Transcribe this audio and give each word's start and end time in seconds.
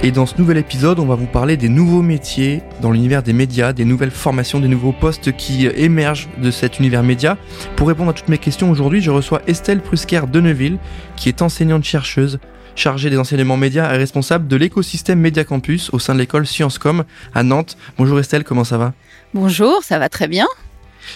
Et 0.00 0.12
dans 0.12 0.26
ce 0.26 0.38
nouvel 0.38 0.58
épisode, 0.58 1.00
on 1.00 1.06
va 1.06 1.16
vous 1.16 1.26
parler 1.26 1.56
des 1.56 1.68
nouveaux 1.68 2.02
métiers 2.02 2.62
dans 2.80 2.92
l'univers 2.92 3.24
des 3.24 3.32
médias, 3.32 3.72
des 3.72 3.84
nouvelles 3.84 4.12
formations, 4.12 4.60
des 4.60 4.68
nouveaux 4.68 4.92
postes 4.92 5.36
qui 5.36 5.66
émergent 5.66 6.28
de 6.40 6.52
cet 6.52 6.78
univers 6.78 7.02
média. 7.02 7.36
Pour 7.74 7.88
répondre 7.88 8.10
à 8.10 8.12
toutes 8.12 8.28
mes 8.28 8.38
questions 8.38 8.70
aujourd'hui, 8.70 9.00
je 9.00 9.10
reçois 9.10 9.42
Estelle 9.48 9.80
Prusker 9.80 10.22
de 10.30 10.40
Neuville, 10.40 10.78
qui 11.16 11.28
est 11.28 11.42
enseignante-chercheuse 11.42 12.38
chargée 12.76 13.10
des 13.10 13.18
enseignements 13.18 13.56
médias 13.56 13.92
et 13.92 13.96
responsable 13.96 14.46
de 14.46 14.54
l'écosystème 14.54 15.18
Média 15.18 15.42
Campus 15.42 15.90
au 15.92 15.98
sein 15.98 16.14
de 16.14 16.20
l'école 16.20 16.46
Sciencescom 16.46 17.02
à 17.34 17.42
Nantes. 17.42 17.76
Bonjour 17.98 18.20
Estelle, 18.20 18.44
comment 18.44 18.62
ça 18.62 18.78
va? 18.78 18.92
Bonjour, 19.34 19.82
ça 19.82 19.98
va 19.98 20.08
très 20.08 20.28
bien. 20.28 20.46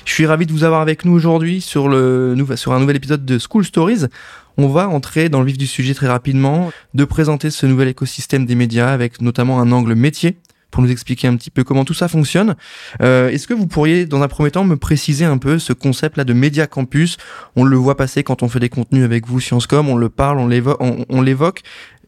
Je 0.04 0.12
suis 0.12 0.26
ravi 0.26 0.46
de 0.46 0.52
vous 0.52 0.64
avoir 0.64 0.80
avec 0.80 1.04
nous 1.04 1.12
aujourd'hui 1.12 1.60
sur, 1.60 1.88
le, 1.88 2.36
sur 2.56 2.72
un 2.72 2.80
nouvel 2.80 2.96
épisode 2.96 3.24
de 3.24 3.38
School 3.38 3.64
Stories. 3.64 4.06
On 4.58 4.68
va 4.68 4.88
entrer 4.88 5.28
dans 5.28 5.40
le 5.40 5.46
vif 5.46 5.58
du 5.58 5.66
sujet 5.66 5.94
très 5.94 6.08
rapidement, 6.08 6.70
de 6.94 7.04
présenter 7.04 7.50
ce 7.50 7.66
nouvel 7.66 7.88
écosystème 7.88 8.46
des 8.46 8.54
médias 8.54 8.92
avec 8.92 9.20
notamment 9.20 9.60
un 9.60 9.72
angle 9.72 9.94
métier 9.94 10.36
pour 10.70 10.82
nous 10.82 10.90
expliquer 10.90 11.28
un 11.28 11.36
petit 11.36 11.50
peu 11.50 11.64
comment 11.64 11.84
tout 11.84 11.94
ça 11.94 12.08
fonctionne. 12.08 12.56
Euh, 13.02 13.28
Est-ce 13.28 13.46
que 13.46 13.54
vous 13.54 13.66
pourriez, 13.66 14.06
dans 14.06 14.22
un 14.22 14.28
premier 14.28 14.50
temps, 14.50 14.64
me 14.64 14.76
préciser 14.76 15.24
un 15.24 15.38
peu 15.38 15.58
ce 15.58 15.72
concept-là 15.72 16.24
de 16.24 16.32
média 16.32 16.66
campus? 16.66 17.18
On 17.56 17.64
le 17.64 17.76
voit 17.76 17.96
passer 17.96 18.24
quand 18.24 18.42
on 18.42 18.48
fait 18.48 18.58
des 18.58 18.70
contenus 18.70 19.04
avec 19.04 19.26
vous, 19.26 19.38
Sciencescom, 19.38 19.88
on 19.88 19.96
le 19.96 20.08
parle, 20.08 20.38
on 20.38 21.20
l'évoque. 21.20 21.60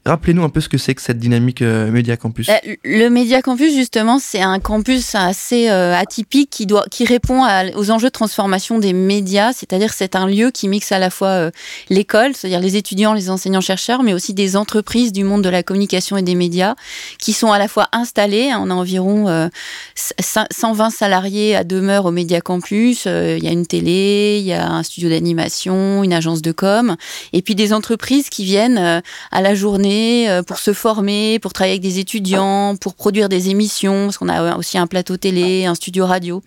Rappelez-nous 0.06 0.44
un 0.44 0.50
peu 0.50 0.60
ce 0.60 0.68
que 0.68 0.76
c'est 0.76 0.94
que 0.94 1.00
cette 1.00 1.18
dynamique 1.18 1.62
euh, 1.62 1.90
Média 1.90 2.18
Campus. 2.18 2.48
Bah, 2.48 2.60
le 2.84 3.08
Média 3.08 3.40
Campus, 3.40 3.74
justement, 3.74 4.18
c'est 4.18 4.42
un 4.42 4.58
campus 4.58 5.14
assez 5.14 5.70
euh, 5.70 5.94
atypique 5.94 6.50
qui, 6.50 6.66
doit, 6.66 6.84
qui 6.90 7.06
répond 7.06 7.42
aux 7.74 7.90
enjeux 7.90 8.08
de 8.08 8.12
transformation 8.12 8.78
des 8.78 8.92
médias, 8.92 9.54
c'est-à-dire 9.54 9.94
c'est 9.94 10.14
un 10.14 10.26
lieu 10.26 10.50
qui 10.50 10.68
mixe 10.68 10.92
à 10.92 10.98
la 10.98 11.08
fois 11.08 11.28
euh, 11.28 11.50
l'école, 11.88 12.32
c'est-à-dire 12.34 12.60
les 12.60 12.76
étudiants, 12.76 13.14
les 13.14 13.30
enseignants-chercheurs, 13.30 14.02
mais 14.02 14.12
aussi 14.12 14.34
des 14.34 14.56
entreprises 14.56 15.10
du 15.10 15.24
monde 15.24 15.40
de 15.40 15.48
la 15.48 15.62
communication 15.62 16.18
et 16.18 16.22
des 16.22 16.34
médias 16.34 16.74
qui 17.18 17.32
sont 17.32 17.50
à 17.50 17.58
la 17.58 17.66
fois 17.66 17.88
installées. 17.92 18.50
On 18.54 18.68
a 18.70 18.74
environ 18.74 19.48
120 19.94 20.90
salariés 20.90 21.56
à 21.56 21.64
demeure 21.64 22.04
au 22.04 22.10
Média 22.10 22.42
Campus. 22.42 23.06
Il 23.06 23.42
y 23.42 23.48
a 23.48 23.52
une 23.52 23.66
télé, 23.66 24.36
il 24.38 24.46
y 24.46 24.52
a 24.52 24.70
un 24.70 24.82
studio 24.82 25.08
d'animation, 25.08 26.04
une 26.04 26.12
agence 26.12 26.42
de 26.42 26.52
com, 26.52 26.96
et 27.32 27.40
puis 27.40 27.54
des 27.54 27.72
entreprises 27.72 28.28
qui 28.28 28.44
viennent 28.44 29.02
à 29.30 29.40
la 29.40 29.54
journée 29.54 29.93
euh, 30.28 30.42
pour 30.42 30.58
se 30.58 30.72
former, 30.72 31.38
pour 31.38 31.52
travailler 31.52 31.74
avec 31.74 31.82
des 31.82 31.98
étudiants, 31.98 32.76
pour 32.76 32.94
produire 32.94 33.28
des 33.28 33.50
émissions, 33.50 34.06
parce 34.06 34.18
qu'on 34.18 34.28
a 34.28 34.56
aussi 34.56 34.78
un 34.78 34.86
plateau 34.86 35.16
télé, 35.16 35.66
un 35.66 35.74
studio 35.74 36.06
radio. 36.06 36.42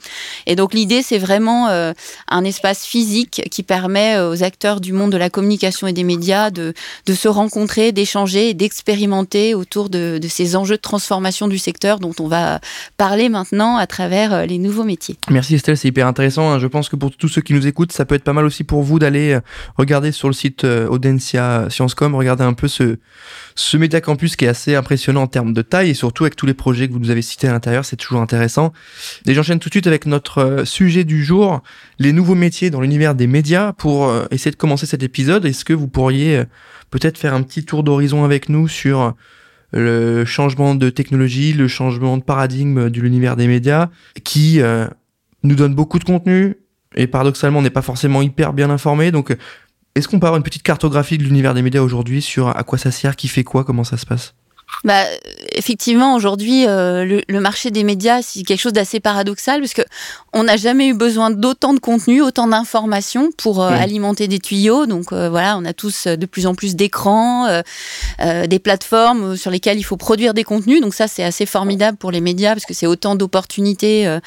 Et 0.46 0.56
donc 0.56 0.74
l'idée, 0.74 1.02
c'est 1.02 1.18
vraiment 1.18 1.68
euh, 1.70 1.94
un 2.30 2.44
espace 2.44 2.86
physique 2.86 3.44
qui 3.52 3.64
permet 3.64 4.18
euh, 4.18 4.32
aux 4.32 4.44
acteurs 4.44 4.82
du 4.82 4.94
monde 4.94 5.12
de 5.12 5.18
la 5.18 5.30
communication 5.30 5.88
et 5.88 5.94
des 5.94 6.04
médias 6.04 6.52
de, 6.52 6.74
se 7.14 7.28
rencontrer, 7.28 7.92
d'échanger 7.92 8.50
et 8.50 8.54
d'expérimenter 8.54 9.56
autour 9.56 9.90
de, 9.90 10.20
ces 10.28 10.56
enjeux 10.56 10.76
de 10.76 10.82
transformation 10.82 11.48
du 11.48 11.58
secteur 11.58 12.00
dont 12.00 12.14
on 12.20 12.28
va 12.28 12.60
parler 12.98 13.30
maintenant 13.30 13.78
à 13.78 13.88
travers 13.88 14.46
les 14.46 14.58
nouveaux 14.58 14.84
métiers. 14.84 15.18
Merci 15.30 15.56
Estelle, 15.56 15.78
c'est 15.78 15.88
hyper 15.88 16.06
intéressant. 16.06 16.52
Hein. 16.52 16.60
Je 16.60 16.68
pense 16.68 16.90
que 16.90 16.96
pour 16.96 17.12
tous 17.12 17.28
ceux 17.28 17.42
qui 17.42 17.54
nous 17.54 17.66
écoutent, 17.66 17.92
ça 17.92 18.06
peut 18.06 18.16
être 18.16 18.24
pas 18.24 18.34
mal 18.34 18.46
aussi 18.46 18.64
pour 18.64 18.84
vous 18.84 19.00
d'aller 19.00 19.40
regarder 19.78 20.12
sur 20.12 20.28
le 20.28 20.34
site 20.34 20.64
Audencia 20.64 21.68
Sciencescom, 21.70 22.14
regarder 22.14 22.44
un 22.44 22.54
peu 22.54 22.68
ce, 22.68 22.98
ce 23.56 23.78
média 23.78 24.02
campus 24.02 24.36
qui 24.36 24.46
est 24.46 24.48
assez 24.48 24.76
impressionnant 24.76 25.24
en 25.24 25.28
termes 25.28 25.54
de 25.54 25.62
taille 25.62 25.90
et 25.90 25.94
surtout 25.94 26.24
avec 26.24 26.36
tous 26.36 26.46
les 26.46 26.54
projets 26.54 26.88
que 26.88 26.94
vous 26.94 27.00
nous 27.00 27.10
avez 27.10 27.22
cités 27.22 27.48
à 27.48 27.52
l'intérieur, 27.52 27.86
c'est 27.86 27.96
toujours 27.96 28.22
intéressant. 28.22 28.74
Et 29.26 29.34
j'enchaîne 29.34 29.60
tout 29.60 29.70
de 29.70 29.74
suite 29.74 29.88
avec 29.88 30.06
notre 30.06 30.40
euh, 30.40 30.66
sujet 30.66 31.04
du 31.04 31.24
jour, 31.24 31.62
les 32.00 32.14
nouveaux 32.14 32.36
métiers 32.36 32.70
dans 32.70 32.82
l'univers 32.82 33.16
des 33.16 33.28
médias. 33.28 33.74
Pour 33.74 34.08
euh, 34.08 34.26
essayer 34.32 34.52
de 34.52 34.56
commencer 34.56 34.86
cet 34.86 35.04
épisode, 35.04 35.46
est-ce 35.46 35.66
que 35.66 35.74
vous 35.74 35.88
pourriez 35.88 36.38
euh, 36.38 36.46
peut-être 36.90 37.18
faire 37.18 37.34
un 37.34 37.44
petit 37.44 37.66
tour 37.66 37.84
d'horizon 37.84 38.24
avec 38.24 38.50
nous 38.50 38.68
sur 38.68 39.14
le 39.74 40.24
changement 40.24 40.76
de 40.76 40.90
technologie, 40.90 41.54
le 41.54 41.68
changement 41.68 42.18
de 42.18 42.24
paradigme 42.24 42.90
de 42.90 43.02
l'univers 43.02 43.36
des 43.36 43.48
médias, 43.48 43.90
qui 44.24 44.62
nous 45.44 45.56
donne 45.56 45.76
beaucoup 45.76 46.00
de 46.00 46.06
contenu, 46.06 46.56
et 46.96 47.08
paradoxalement, 47.08 47.60
on 47.60 47.62
n'est 47.62 47.70
pas 47.70 47.82
forcément 47.82 48.22
hyper 48.22 48.54
bien 48.54 48.70
informé. 48.70 49.12
Donc, 49.12 49.36
est-ce 49.98 50.08
qu'on 50.08 50.20
peut 50.20 50.28
avoir 50.28 50.38
une 50.38 50.44
petite 50.44 50.64
cartographie 50.64 51.18
de 51.18 51.24
l'univers 51.24 51.54
des 51.54 51.62
médias 51.62 51.82
aujourd'hui 51.82 52.22
sur 52.22 52.56
à 52.56 52.64
quoi 52.64 52.78
ça 52.78 52.92
sert, 52.92 53.16
qui 53.16 53.28
fait 53.28 53.44
quoi, 53.44 53.64
comment 53.64 53.84
ça 53.84 53.98
se 53.98 54.06
passe? 54.06 54.36
Bah, 54.84 55.04
effectivement, 55.54 56.16
aujourd'hui, 56.16 56.66
euh, 56.68 57.22
le, 57.28 57.40
marché 57.40 57.72
des 57.72 57.84
médias, 57.84 58.22
c'est 58.22 58.44
quelque 58.44 58.60
chose 58.60 58.74
d'assez 58.74 59.00
paradoxal 59.00 59.60
parce 59.60 59.74
que 59.74 59.82
on 60.34 60.44
n'a 60.44 60.56
jamais 60.56 60.88
eu 60.88 60.94
besoin 60.94 61.32
d'autant 61.32 61.74
de 61.74 61.80
contenu, 61.80 62.22
autant 62.22 62.48
d'informations 62.48 63.32
pour 63.38 63.64
euh, 63.64 63.70
alimenter 63.70 64.28
des 64.28 64.40
tuyaux. 64.40 64.86
Donc 64.86 65.12
euh, 65.12 65.30
voilà, 65.30 65.58
on 65.58 65.66
a 65.66 65.74
tous 65.74 66.06
de 66.06 66.26
plus 66.26 66.46
en 66.46 66.54
plus 66.54 66.76
d'écrans, 66.76 67.48
des 68.20 68.60
plateformes 68.60 69.36
sur 69.36 69.52
lesquelles 69.52 69.80
il 69.80 69.84
faut 69.84 69.98
produire 69.98 70.34
des 70.34 70.44
contenus. 70.44 70.82
Donc 70.82 70.94
ça, 70.94 71.08
c'est 71.08 71.24
assez 71.24 71.46
formidable 71.46 71.98
pour 71.98 72.12
les 72.12 72.22
médias 72.22 72.54
parce 72.54 72.66
que 72.66 72.74
c'est 72.74 72.88
autant 72.88 73.16
d'opportunités 73.16 74.18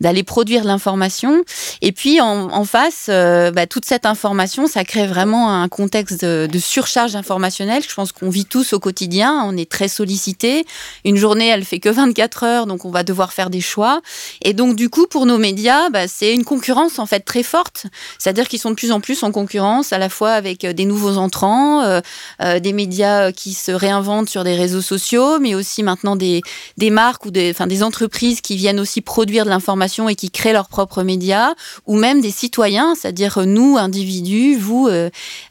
d'aller 0.00 0.22
produire 0.22 0.64
l'information. 0.64 1.42
Et 1.80 1.92
puis 1.92 2.20
en, 2.20 2.64
face, 2.64 3.06
bah, 3.08 3.66
toute 3.66 3.84
cette 3.84 4.06
information, 4.06 4.66
ça 4.66 4.84
crée 4.84 5.06
vraiment 5.06 5.62
un 5.62 5.68
contexte 5.68 6.24
de, 6.24 6.46
de 6.50 6.58
surcharge 6.58 7.16
informationnelle. 7.16 7.82
Je 7.88 7.94
pense 7.94 8.12
qu'on 8.12 8.28
vit 8.28 8.44
tous 8.44 8.72
au 8.74 8.80
quotidien. 8.80 9.42
On 9.46 9.56
est 9.56 9.70
très 9.70 9.83
sollicité. 9.88 10.64
Une 11.04 11.16
journée, 11.16 11.48
elle 11.48 11.64
fait 11.64 11.80
que 11.80 11.88
24 11.88 12.44
heures, 12.44 12.66
donc 12.66 12.84
on 12.84 12.90
va 12.90 13.02
devoir 13.02 13.32
faire 13.32 13.50
des 13.50 13.60
choix. 13.60 14.00
Et 14.42 14.52
donc, 14.52 14.76
du 14.76 14.88
coup, 14.88 15.06
pour 15.06 15.26
nos 15.26 15.38
médias, 15.38 15.90
bah, 15.90 16.08
c'est 16.08 16.34
une 16.34 16.44
concurrence 16.44 16.98
en 16.98 17.06
fait 17.06 17.20
très 17.20 17.42
forte. 17.42 17.86
C'est-à-dire 18.18 18.48
qu'ils 18.48 18.58
sont 18.58 18.70
de 18.70 18.74
plus 18.74 18.92
en 18.92 19.00
plus 19.00 19.22
en 19.22 19.32
concurrence, 19.32 19.92
à 19.92 19.98
la 19.98 20.08
fois 20.08 20.32
avec 20.32 20.64
euh, 20.64 20.72
des 20.72 20.84
nouveaux 20.84 21.18
entrants, 21.18 21.82
euh, 21.82 22.00
euh, 22.42 22.60
des 22.60 22.72
médias 22.72 23.32
qui 23.32 23.52
se 23.52 23.72
réinventent 23.72 24.28
sur 24.28 24.44
des 24.44 24.54
réseaux 24.54 24.80
sociaux, 24.80 25.38
mais 25.38 25.54
aussi 25.54 25.82
maintenant 25.82 26.16
des, 26.16 26.40
des 26.78 26.90
marques 26.90 27.26
ou 27.26 27.30
des, 27.30 27.50
enfin, 27.50 27.66
des 27.66 27.82
entreprises 27.82 28.40
qui 28.40 28.56
viennent 28.56 28.80
aussi 28.80 29.00
produire 29.00 29.44
de 29.44 29.50
l'information 29.50 30.08
et 30.08 30.14
qui 30.14 30.30
créent 30.30 30.52
leurs 30.52 30.68
propres 30.68 31.02
médias, 31.02 31.54
ou 31.86 31.96
même 31.96 32.20
des 32.20 32.30
citoyens, 32.30 32.94
c'est-à-dire 32.94 33.40
nous, 33.44 33.76
individus, 33.76 34.56
vous, 34.56 34.88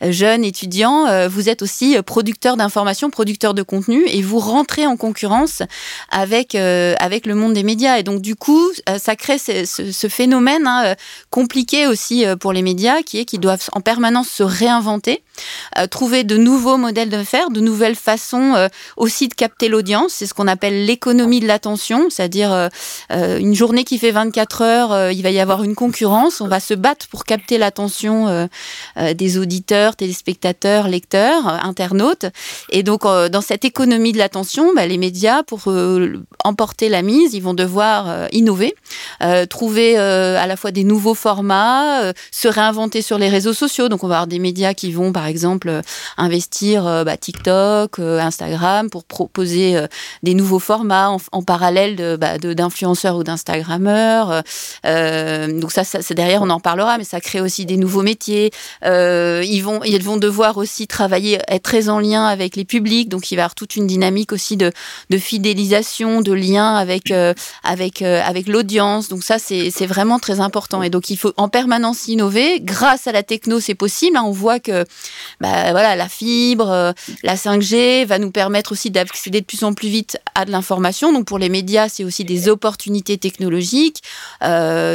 jeunes 0.01 0.43
étudiants, 0.43 1.27
vous 1.27 1.49
êtes 1.49 1.61
aussi 1.61 1.97
producteurs 2.05 2.57
d'informations, 2.57 3.09
producteurs 3.09 3.53
de 3.53 3.63
contenu, 3.63 4.03
et 4.07 4.21
vous 4.25 4.39
rentrez 4.39 4.85
en 4.85 4.97
concurrence 4.97 5.61
avec, 6.09 6.55
euh, 6.55 6.95
avec 6.99 7.25
le 7.25 7.35
monde 7.35 7.53
des 7.53 7.63
médias. 7.63 7.97
Et 7.97 8.03
donc, 8.03 8.21
du 8.21 8.35
coup, 8.35 8.71
euh, 8.89 8.97
ça 8.97 9.15
crée 9.15 9.37
ce, 9.37 10.07
phénomène 10.09 10.67
hein, 10.67 10.83
euh, 10.85 10.95
compliqué 11.29 11.87
aussi 11.87 12.25
pour 12.39 12.53
les 12.53 12.61
médias, 12.61 13.01
qui 13.01 13.19
est 13.19 13.25
qu'ils 13.25 13.39
doivent 13.39 13.69
en 13.73 13.81
permanence 13.81 14.29
se 14.29 14.43
réinventer, 14.43 15.23
trouver 15.89 16.23
de 16.23 16.37
nouveaux 16.37 16.77
modèles 16.77 17.09
de 17.09 17.23
faire, 17.23 17.49
de 17.49 17.59
nouvelles 17.59 17.95
façons 17.95 18.69
aussi 18.97 19.27
de 19.27 19.33
capter 19.33 19.67
l'audience. 19.67 20.13
C'est 20.13 20.27
ce 20.27 20.33
qu'on 20.33 20.47
appelle 20.47 20.85
l'économie 20.85 21.39
de 21.39 21.47
l'attention, 21.47 22.09
c'est-à-dire 22.09 22.69
une 23.09 23.55
journée 23.55 23.83
qui 23.83 23.97
fait 23.97 24.11
24 24.11 24.61
heures, 24.61 25.11
il 25.11 25.21
va 25.23 25.31
y 25.31 25.39
avoir 25.39 25.63
une 25.63 25.75
concurrence, 25.75 26.41
on 26.41 26.47
va 26.47 26.59
se 26.59 26.73
battre 26.73 27.07
pour 27.07 27.25
capter 27.25 27.57
l'attention 27.57 28.47
des 28.97 29.37
auditeurs, 29.37 29.95
téléspectateurs, 29.95 30.87
lecteurs, 30.87 31.47
internautes. 31.47 32.25
Et 32.69 32.83
donc, 32.83 33.03
dans 33.03 33.41
cette 33.41 33.65
économie 33.65 34.12
de 34.13 34.17
l'attention, 34.17 34.73
bah, 34.73 34.87
les 34.87 34.97
médias, 34.97 35.43
pour 35.43 35.63
euh, 35.67 36.23
emporter 36.45 36.87
la 36.87 37.01
mise, 37.01 37.33
ils 37.33 37.41
vont 37.41 37.53
devoir 37.53 38.09
euh, 38.09 38.27
innover, 38.31 38.73
euh, 39.21 39.45
trouver 39.45 39.97
à 39.97 40.47
la 40.47 40.55
fois 40.55 40.71
des 40.71 40.83
nouveaux 40.83 41.15
formats, 41.15 42.13
se 42.31 42.47
réinventer 42.47 43.01
sur 43.01 43.17
les 43.17 43.27
réseaux 43.27 43.53
sociaux. 43.53 43.89
Donc, 43.89 44.03
on 44.03 44.07
va 44.07 44.15
avoir 44.15 44.27
des 44.27 44.39
médias 44.39 44.73
qui 44.73 44.91
vont, 44.91 45.11
par 45.11 45.25
exemple, 45.25 45.81
investir 46.17 47.03
bah, 47.03 47.17
TikTok, 47.17 47.99
Instagram 47.99 48.89
pour 48.89 49.03
proposer 49.03 49.77
des 50.21 50.33
nouveaux 50.33 50.59
formats 50.59 51.15
en, 51.31 51.41
parallèle 51.41 52.17
bah, 52.17 52.37
d'influenceurs 52.37 53.17
ou 53.17 53.23
d'Instagrammeurs. 53.23 54.43
donc 54.83 55.71
ça, 55.71 55.83
c'est 55.83 56.13
derrière, 56.13 56.43
on 56.43 56.49
en 56.49 56.59
parlera, 56.59 56.97
mais 56.97 57.03
ça 57.03 57.19
crée 57.19 57.41
aussi 57.41 57.65
des 57.65 57.77
nouveaux 57.77 58.03
métiers. 58.03 58.51
ils 58.83 59.61
vont, 59.61 59.81
ils 59.83 60.03
vont 60.03 60.17
devoir 60.17 60.57
aussi 60.57 60.87
travailler, 60.87 61.39
être 61.47 61.63
très 61.63 61.89
en 61.89 61.99
lien 61.99 62.27
avec 62.27 62.55
les 62.55 62.65
publics. 62.65 63.09
Donc, 63.09 63.31
il 63.31 63.35
va 63.35 63.41
y 63.41 63.43
avoir 63.43 63.55
toute 63.55 63.75
une 63.75 63.87
dynamique 63.87 64.02
dynamique 64.03 64.33
aussi 64.33 64.57
de, 64.57 64.71
de 65.09 65.17
fidélisation, 65.17 66.21
de 66.21 66.33
lien 66.33 66.75
avec, 66.75 67.13
avec, 67.63 68.01
avec 68.01 68.47
l'audience. 68.47 69.07
Donc 69.07 69.23
ça, 69.23 69.37
c'est 69.39 69.85
vraiment 69.85 70.19
très 70.19 70.41
important. 70.41 70.83
Et 70.83 70.89
donc, 70.89 71.09
il 71.09 71.17
faut 71.17 71.31
en 71.37 71.47
permanence 71.47 72.07
innover. 72.07 72.59
Grâce 72.59 73.07
à 73.07 73.13
la 73.13 73.23
techno, 73.23 73.61
c'est 73.61 73.75
possible. 73.75 74.17
Hein. 74.17 74.23
On 74.25 74.31
voit 74.31 74.59
que 74.59 74.85
bah, 75.39 75.71
voilà, 75.71 75.95
la 75.95 76.09
fibre, 76.09 76.93
la 77.23 77.35
5G 77.35 78.05
va 78.05 78.19
nous 78.19 78.31
permettre 78.31 78.73
aussi 78.73 78.91
d'accéder 78.91 79.39
de 79.39 79.45
plus 79.45 79.63
en 79.63 79.73
plus 79.73 79.87
vite 79.87 80.17
à 80.35 80.43
de 80.43 80.51
l'information. 80.51 81.13
Donc, 81.13 81.25
pour 81.25 81.39
les 81.39 81.49
médias, 81.49 81.87
c'est 81.87 82.03
aussi 82.03 82.25
des 82.25 82.49
opportunités 82.49 83.17
technologiques. 83.17 84.01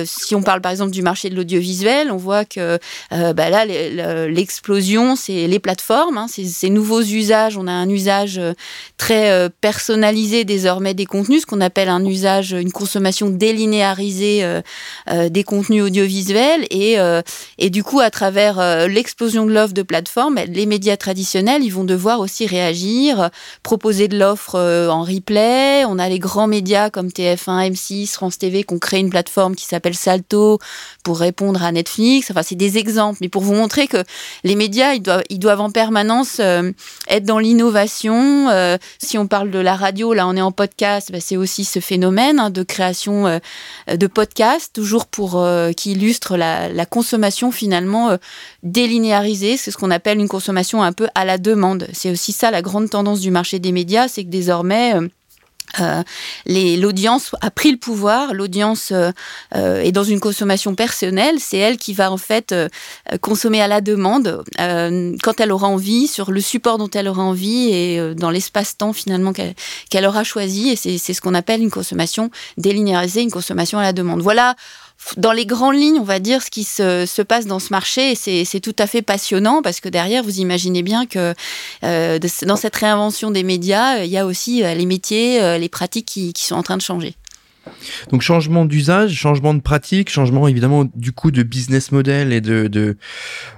si 0.04 0.34
on 0.34 0.42
parle 0.42 0.60
par 0.60 0.72
exemple 0.72 0.92
du 0.92 1.02
marché 1.02 1.30
de 1.30 1.34
l'audiovisuel, 1.34 2.10
on 2.12 2.18
voit 2.18 2.44
que 2.44 2.78
bah, 3.10 3.48
là, 3.48 3.64
l'explosion, 4.26 5.16
c'est 5.16 5.46
les 5.46 5.58
plateformes, 5.58 6.18
hein, 6.18 6.26
ces 6.28 6.70
nouveaux 6.70 7.02
usages. 7.02 7.56
On 7.56 7.66
a 7.66 7.72
un 7.72 7.88
usage 7.88 8.38
euh, 8.38 8.52
très 8.98 9.30
euh, 9.30 9.48
personnalisé 9.60 10.44
désormais 10.44 10.92
des 10.92 11.06
contenus, 11.06 11.42
ce 11.42 11.46
qu'on 11.46 11.60
appelle 11.60 11.88
un 11.88 12.04
usage, 12.04 12.52
une 12.52 12.72
consommation 12.72 13.30
délinéarisée 13.30 14.44
euh, 14.44 15.28
des 15.28 15.44
contenus 15.44 15.84
audiovisuels. 15.84 16.66
Et, 16.70 16.96
et 17.58 17.70
du 17.70 17.82
coup, 17.82 18.00
à 18.00 18.10
travers 18.10 18.88
l'explosion 18.88 19.46
de 19.46 19.52
l'offre 19.52 19.72
de 19.72 19.82
plateformes, 19.82 20.34
ben, 20.34 20.52
les 20.52 20.66
médias 20.66 20.96
traditionnels, 20.96 21.62
ils 21.62 21.72
vont 21.72 21.84
devoir 21.84 22.20
aussi 22.20 22.46
réagir, 22.46 23.30
proposer 23.62 24.08
de 24.08 24.18
l'offre 24.18 24.58
en 24.58 25.02
replay. 25.02 25.84
On 25.86 25.98
a 25.98 26.08
les 26.08 26.18
grands 26.18 26.46
médias 26.46 26.90
comme 26.90 27.08
TF1, 27.08 27.72
M6, 27.72 28.12
France 28.12 28.38
TV 28.38 28.64
qui 28.64 28.74
ont 28.74 28.78
créé 28.78 29.00
une 29.00 29.10
plateforme 29.10 29.54
qui 29.54 29.64
s'appelle 29.64 29.94
Salto 29.94 30.58
pour 31.04 31.18
répondre 31.18 31.62
à 31.62 31.72
Netflix. 31.72 32.30
Enfin, 32.30 32.42
c'est 32.42 32.54
des 32.54 32.78
exemples, 32.78 33.18
mais 33.20 33.28
pour 33.28 33.42
vous 33.42 33.54
montrer 33.54 33.86
que 33.86 34.02
les 34.44 34.56
médias, 34.56 34.94
ils 34.94 35.02
doivent, 35.02 35.22
ils 35.30 35.38
doivent 35.38 35.60
en 35.60 35.70
permanence 35.70 36.38
euh, 36.40 36.72
être 37.08 37.24
dans 37.24 37.38
l'innovation. 37.38 38.48
Euh, 38.88 38.96
si 38.98 39.18
on 39.18 39.26
parle 39.26 39.50
de 39.50 39.58
la 39.58 39.76
radio, 39.76 40.12
là, 40.12 40.26
on 40.26 40.36
est 40.36 40.40
en 40.42 40.52
podcast, 40.52 41.10
bah, 41.12 41.20
c'est 41.20 41.36
aussi 41.36 41.64
ce 41.64 41.80
phénomène 41.80 42.38
hein, 42.38 42.50
de 42.50 42.62
création 42.62 43.26
euh, 43.26 43.38
de 43.94 44.06
podcasts, 44.06 44.74
toujours 44.74 45.06
pour 45.06 45.44
qui 45.76 45.92
illustre 45.92 46.36
la, 46.36 46.68
la 46.68 46.86
consommation 46.86 47.50
finalement 47.50 48.16
délinéarisée. 48.62 49.56
C'est 49.56 49.70
ce 49.70 49.76
qu'on 49.76 49.90
appelle 49.90 50.18
une 50.18 50.28
consommation 50.28 50.82
un 50.82 50.92
peu 50.92 51.08
à 51.14 51.24
la 51.24 51.38
demande. 51.38 51.88
C'est 51.92 52.10
aussi 52.10 52.32
ça 52.32 52.50
la 52.50 52.62
grande 52.62 52.90
tendance 52.90 53.20
du 53.20 53.30
marché 53.30 53.58
des 53.58 53.72
médias, 53.72 54.08
c'est 54.08 54.24
que 54.24 54.30
désormais 54.30 54.94
euh, 55.80 56.02
l'audience 56.46 57.34
a 57.40 57.50
pris 57.50 57.70
le 57.70 57.76
pouvoir, 57.76 58.34
l'audience 58.34 58.90
euh, 58.92 59.10
euh, 59.54 59.82
est 59.82 59.92
dans 59.92 60.04
une 60.04 60.20
consommation 60.20 60.74
personnelle, 60.74 61.36
c'est 61.38 61.58
elle 61.58 61.76
qui 61.76 61.92
va 61.92 62.10
en 62.10 62.16
fait 62.16 62.54
consommer 63.20 63.60
à 63.60 63.68
la 63.68 63.80
demande 63.80 64.42
quand 64.56 65.40
elle 65.40 65.52
aura 65.52 65.68
envie, 65.68 66.06
sur 66.06 66.30
le 66.30 66.40
support 66.40 66.78
dont 66.78 66.90
elle 66.90 67.08
aura 67.08 67.22
envie 67.22 67.70
et 67.70 68.14
dans 68.14 68.30
l'espace-temps 68.30 68.92
finalement 68.92 69.32
qu'elle 69.32 70.06
aura 70.06 70.24
choisi 70.24 70.70
et 70.70 70.76
c'est 70.76 71.14
ce 71.14 71.20
qu'on 71.20 71.34
appelle 71.34 71.60
une 71.60 71.70
consommation 71.70 72.30
délinéarisée, 72.56 73.22
une 73.22 73.30
consommation 73.30 73.78
à 73.78 73.82
la 73.82 73.92
demande. 73.92 74.20
Voilà 74.20 74.56
dans 75.16 75.32
les 75.32 75.46
grandes 75.46 75.76
lignes, 75.76 75.98
on 75.98 76.04
va 76.04 76.18
dire, 76.18 76.42
ce 76.42 76.50
qui 76.50 76.64
se, 76.64 77.22
passe 77.22 77.46
dans 77.46 77.58
ce 77.58 77.68
marché. 77.70 78.12
Et 78.12 78.44
c'est 78.44 78.60
tout 78.60 78.76
à 78.78 78.86
fait 78.86 79.02
passionnant 79.02 79.62
parce 79.62 79.80
que 79.80 79.88
derrière, 79.88 80.22
vous 80.22 80.40
imaginez 80.40 80.82
bien 80.82 81.06
que 81.06 81.34
euh, 81.84 82.18
dans 82.42 82.56
cette 82.56 82.76
réinvention 82.76 83.30
des 83.30 83.42
médias, 83.42 84.04
il 84.04 84.10
y 84.10 84.18
a 84.18 84.26
aussi 84.26 84.64
euh, 84.64 84.74
les 84.74 84.86
métiers, 84.86 85.42
euh, 85.42 85.58
les 85.58 85.68
pratiques 85.68 86.06
qui, 86.06 86.32
sont 86.36 86.56
en 86.56 86.62
train 86.62 86.76
de 86.76 86.82
changer. 86.82 87.14
Donc 88.10 88.22
changement 88.22 88.64
d'usage, 88.64 89.12
changement 89.14 89.54
de 89.54 89.60
pratique, 89.60 90.10
changement 90.10 90.48
évidemment 90.48 90.86
du 90.94 91.12
coup 91.12 91.30
de 91.30 91.42
business 91.42 91.92
model 91.92 92.32
et 92.32 92.40
de 92.40 92.68
de, 92.68 92.96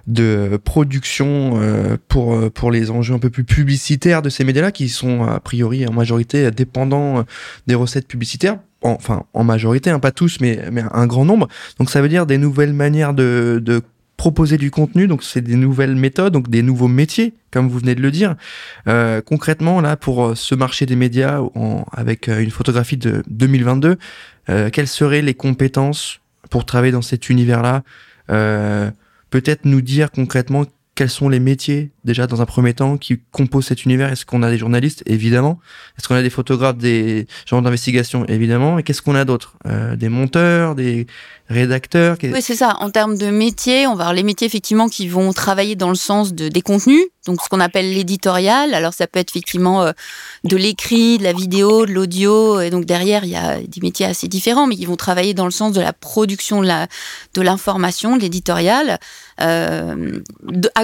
de 0.07 0.59
production 0.63 1.61
pour 2.09 2.51
pour 2.53 2.71
les 2.71 2.91
enjeux 2.91 3.15
un 3.15 3.19
peu 3.19 3.31
plus 3.31 3.45
publicitaires 3.45 4.23
de 4.23 4.29
ces 4.29 4.45
médias-là 4.45 4.73
qui 4.73 4.89
sont 4.89 5.25
a 5.25 5.41
priori 5.41 5.87
en 5.87 5.93
majorité 5.93 6.51
dépendants 6.51 7.25
des 7.67 7.75
recettes 7.75 8.07
publicitaires 8.07 8.59
enfin 8.83 9.25
en 9.35 9.45
majorité, 9.45 9.91
hein, 9.91 9.99
pas 9.99 10.13
tous, 10.13 10.39
mais, 10.41 10.61
mais 10.73 10.83
un 10.93 11.07
grand 11.07 11.25
nombre. 11.25 11.49
Donc 11.79 11.91
ça 11.91 12.01
veut 12.01 12.09
dire 12.09 12.27
des 12.27 12.39
nouvelles 12.39 12.73
manières 12.73 13.15
de, 13.15 13.61
de 13.63 13.83
proposer 14.21 14.59
du 14.59 14.71
contenu, 14.71 15.07
donc 15.07 15.23
c'est 15.23 15.41
des 15.41 15.57
nouvelles 15.57 15.97
méthodes, 15.97 16.35
donc 16.35 16.51
des 16.51 16.61
nouveaux 16.61 16.89
métiers, 16.89 17.33
comme 17.51 17.71
vous 17.71 17.79
venez 17.79 17.95
de 17.95 18.03
le 18.03 18.11
dire. 18.11 18.37
Euh, 18.87 19.23
concrètement, 19.23 19.81
là, 19.81 19.97
pour 19.97 20.23
euh, 20.23 20.35
ce 20.35 20.55
marché 20.55 20.85
des 20.85 20.95
médias, 20.95 21.41
avec 21.91 22.29
euh, 22.29 22.43
une 22.43 22.51
photographie 22.51 22.99
de 22.99 23.23
2022, 23.29 23.97
euh, 24.51 24.69
quelles 24.69 24.89
seraient 24.89 25.23
les 25.23 25.33
compétences 25.33 26.21
pour 26.51 26.67
travailler 26.67 26.93
dans 26.93 27.01
cet 27.01 27.31
univers-là? 27.31 27.83
Peut-être 29.31 29.65
nous 29.65 29.81
dire 29.81 30.11
concrètement 30.11 30.67
quels 31.01 31.09
sont 31.09 31.31
les 31.31 31.41
métiers 31.41 31.93
déjà 32.05 32.27
dans 32.27 32.43
un 32.43 32.45
premier 32.45 32.75
temps 32.75 32.99
qui 32.99 33.21
composent 33.33 33.69
cet 33.69 33.87
univers? 33.87 34.13
Est-ce 34.13 34.27
qu'on 34.27 34.43
a 34.43 34.51
des 34.51 34.59
journalistes? 34.59 35.03
Évidemment. 35.07 35.59
Est-ce 35.97 36.07
qu'on 36.07 36.15
a 36.15 36.21
des 36.21 36.29
photographes, 36.29 36.77
des 36.77 37.27
gens 37.47 37.63
d'investigation? 37.63 38.27
Évidemment. 38.27 38.79
Et 38.79 38.83
qu'est-ce 38.83 39.01
qu'on 39.01 39.15
a 39.15 39.25
d'autre? 39.25 39.55
Euh, 39.67 39.97
Des 39.97 40.11
monteurs, 40.11 40.75
des 40.75 41.07
rédacteurs? 41.49 42.19
Oui, 42.23 42.43
c'est 42.43 42.55
ça. 42.55 42.77
En 42.81 42.91
termes 42.91 43.17
de 43.17 43.31
métiers, 43.31 43.87
on 43.87 43.95
va 43.95 44.03
avoir 44.05 44.13
les 44.13 44.23
métiers 44.23 44.47
effectivement 44.47 44.91
qui 44.91 45.09
vont 45.09 45.33
travailler 45.33 45.75
dans 45.75 45.89
le 45.89 45.95
sens 45.95 46.35
de, 46.35 46.49
des 46.49 46.61
contenus, 46.61 47.03
donc 47.27 47.41
ce 47.43 47.49
qu'on 47.49 47.61
appelle 47.61 47.93
l'éditorial. 47.93 48.73
Alors 48.75 48.93
ça 48.93 49.07
peut 49.07 49.19
être 49.19 49.31
effectivement 49.31 49.83
euh, 49.83 49.93
de 50.45 50.57
l'écrit, 50.57 51.19
de 51.19 51.25
la 51.25 51.33
vidéo, 51.33 51.87
de 51.87 51.93
l'audio, 51.93 52.61
et 52.61 52.71
donc 52.71 52.85
derrière 52.85 53.25
il 53.25 53.31
y 53.31 53.37
a 53.37 53.59
des 53.59 53.81
métiers 53.81 54.07
assez 54.07 54.29
différents, 54.29 54.67
mais 54.67 54.77
qui 54.77 54.87
vont 54.87 54.97
travailler 54.97 55.35
dans 55.35 55.47
le 55.47 55.51
sens 55.51 55.73
de 55.73 55.81
la 55.81 55.93
production 55.93 56.63
de 56.63 57.43
l'information, 57.43 58.17
de 58.17 58.23
l'éditorial. 58.23 59.01
Euh, 59.41 60.21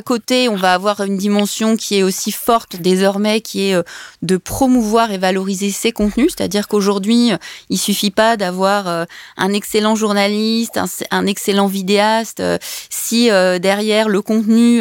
côté, 0.07 0.49
on 0.49 0.57
va 0.57 0.73
avoir 0.73 1.03
une 1.03 1.17
dimension 1.17 1.77
qui 1.77 1.99
est 1.99 2.03
aussi 2.03 2.31
forte 2.33 2.77
désormais, 2.77 3.41
qui 3.41 3.69
est 3.69 3.75
euh, 3.75 3.83
de 4.23 4.37
promouvoir 4.37 5.11
et 5.11 5.19
valoriser 5.19 5.71
ces 5.71 5.93
contenus. 5.93 6.33
C'est-à-dire 6.35 6.69
qu'aujourd'hui, 6.69 7.33
il 7.69 7.79
suffit 7.79 8.13
pas 8.13 8.37
d'avoir 8.37 8.89
euh, 8.89 9.05
un 9.37 9.53
excellent 9.53 9.97
journaliste, 9.97 10.79
un, 11.11 11.27
excellent 11.27 11.67
vidéaste, 11.67 12.41
euh, 12.41 12.57
si 12.89 13.29
derrière 13.61 14.09
le 14.09 14.23
contenu 14.23 14.81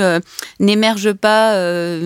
n'émerge 0.60 1.14
pas 1.14 1.54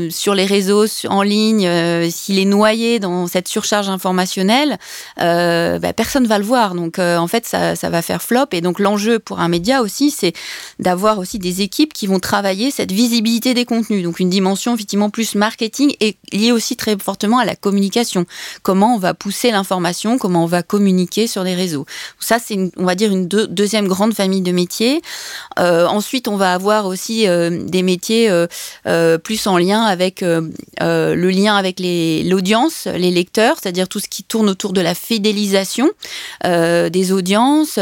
sur 0.10 0.34
les 0.34 0.46
réseaux 0.46 0.86
en 1.08 1.22
ligne, 1.22 1.70
s'il 2.10 2.40
est 2.40 2.46
noyé 2.46 3.00
dans 3.00 3.28
cette 3.28 3.48
surcharge 3.48 3.90
informationnelle, 3.90 4.78
bah, 5.18 5.94
personne 5.94 6.28
va 6.28 6.38
le 6.40 6.46
voir. 6.46 6.76
Donc 6.76 7.00
en 7.00 7.28
fait, 7.28 7.46
ça, 7.46 7.76
ça 7.76 7.90
va 7.90 8.02
faire 8.02 8.22
flop. 8.22 8.48
Et 8.54 8.62
donc 8.62 8.80
l'enjeu 8.80 9.20
pour 9.20 9.40
un 9.40 9.50
média 9.50 9.82
aussi, 9.82 10.12
c'est 10.12 10.34
d'avoir 10.80 11.20
aussi 11.20 11.40
des 11.40 11.62
équipes 11.62 11.94
qui 11.94 12.08
vont 12.08 12.20
travailler 12.20 12.72
cette 12.72 12.92
visibilité 13.10 13.54
des 13.54 13.66
contenus. 13.66 14.04
Donc 14.04 14.20
une 14.20 14.30
dimension 14.30 14.76
effectivement 14.76 15.10
plus 15.10 15.36
marketing 15.36 15.96
et 16.00 16.16
liée 16.32 16.52
aussi 16.52 16.76
très 16.76 16.98
fortement 16.98 17.40
à 17.40 17.46
la 17.46 17.56
communication. 17.56 18.26
Comment 18.62 18.96
on 18.96 19.00
va 19.00 19.14
pousser 19.14 19.52
l'information, 19.52 20.18
comment 20.18 20.44
on 20.44 20.48
va 20.48 20.64
communiquer 20.64 21.28
sur 21.28 21.44
les 21.44 21.56
réseaux. 21.56 21.86
Ça, 22.20 22.38
c'est, 22.40 22.58
on 22.78 22.86
va 22.86 22.96
dire, 22.96 23.12
une 23.12 23.28
deuxième 23.28 23.88
grande 23.88 24.14
famille 24.14 24.42
de 24.42 24.52
métiers. 24.52 25.02
Euh, 25.58 25.88
ensuite, 25.88 26.28
on 26.28 26.38
va 26.38 26.54
avoir 26.54 26.86
aussi 26.86 27.28
euh, 27.28 27.64
des 27.64 27.82
métiers 27.82 28.30
euh, 28.30 29.18
plus 29.18 29.48
en 29.48 29.58
lien 29.58 29.84
avec 29.84 30.22
le 30.22 31.30
lien 31.30 31.56
avec 31.56 31.80
les, 31.80 32.24
l'audience, 32.24 32.86
les 32.86 33.12
lecteurs, 33.12 33.58
c'est-à-dire 33.62 33.88
tout 33.88 34.00
ce 34.00 34.08
qui 34.08 34.24
tourne 34.24 34.50
autour 34.50 34.74
de 34.74 34.82
la 34.82 34.96
fidélisation 34.96 35.90
des 36.44 37.12
audiences. 37.12 37.80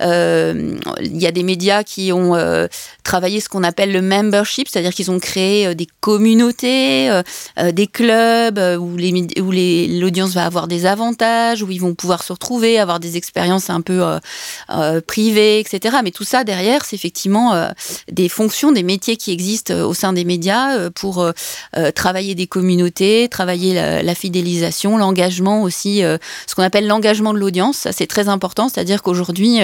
Il 0.00 1.22
y 1.22 1.26
a 1.26 1.32
des 1.32 1.42
médias 1.42 1.82
qui 1.82 2.12
ont 2.12 2.34
travaillé 3.02 3.40
ce 3.40 3.48
qu'on 3.48 3.62
appelle 3.62 3.92
le 3.92 4.02
membership, 4.02 4.55
c'est-à-dire 4.64 4.94
qu'ils 4.94 5.10
ont 5.10 5.18
créé 5.18 5.74
des 5.74 5.86
communautés, 6.00 7.10
euh, 7.10 7.22
euh, 7.58 7.72
des 7.72 7.86
clubs 7.86 8.58
euh, 8.58 8.76
où 8.76 8.96
l'audience 8.96 10.34
va 10.34 10.46
avoir 10.46 10.68
des 10.68 10.86
avantages, 10.86 11.62
où 11.62 11.70
ils 11.70 11.80
vont 11.80 11.94
pouvoir 11.94 12.22
se 12.22 12.32
retrouver, 12.32 12.78
avoir 12.78 13.00
des 13.00 13.16
expériences 13.16 13.70
un 13.70 13.80
peu 13.80 14.02
privées, 15.06 15.60
etc. 15.60 15.96
Mais 16.02 16.10
tout 16.10 16.24
ça 16.24 16.44
derrière, 16.44 16.84
c'est 16.84 16.96
effectivement 16.96 17.68
des 18.10 18.28
fonctions, 18.28 18.72
des 18.72 18.82
métiers 18.82 19.16
qui 19.16 19.32
existent 19.32 19.74
au 19.74 19.94
sein 19.94 20.12
des 20.12 20.24
médias 20.24 20.90
pour 20.90 21.28
travailler 21.94 22.34
des 22.34 22.46
communautés, 22.46 23.28
travailler 23.28 23.74
la, 23.74 24.02
la 24.02 24.14
fidélisation, 24.14 24.96
l'engagement 24.96 25.62
aussi, 25.62 26.00
ce 26.00 26.54
qu'on 26.54 26.62
appelle 26.62 26.86
l'engagement 26.86 27.34
de 27.34 27.38
l'audience. 27.38 27.78
Ça 27.78 27.92
c'est 27.92 28.06
très 28.06 28.28
important, 28.28 28.68
c'est-à-dire 28.68 29.02
qu'aujourd'hui 29.02 29.60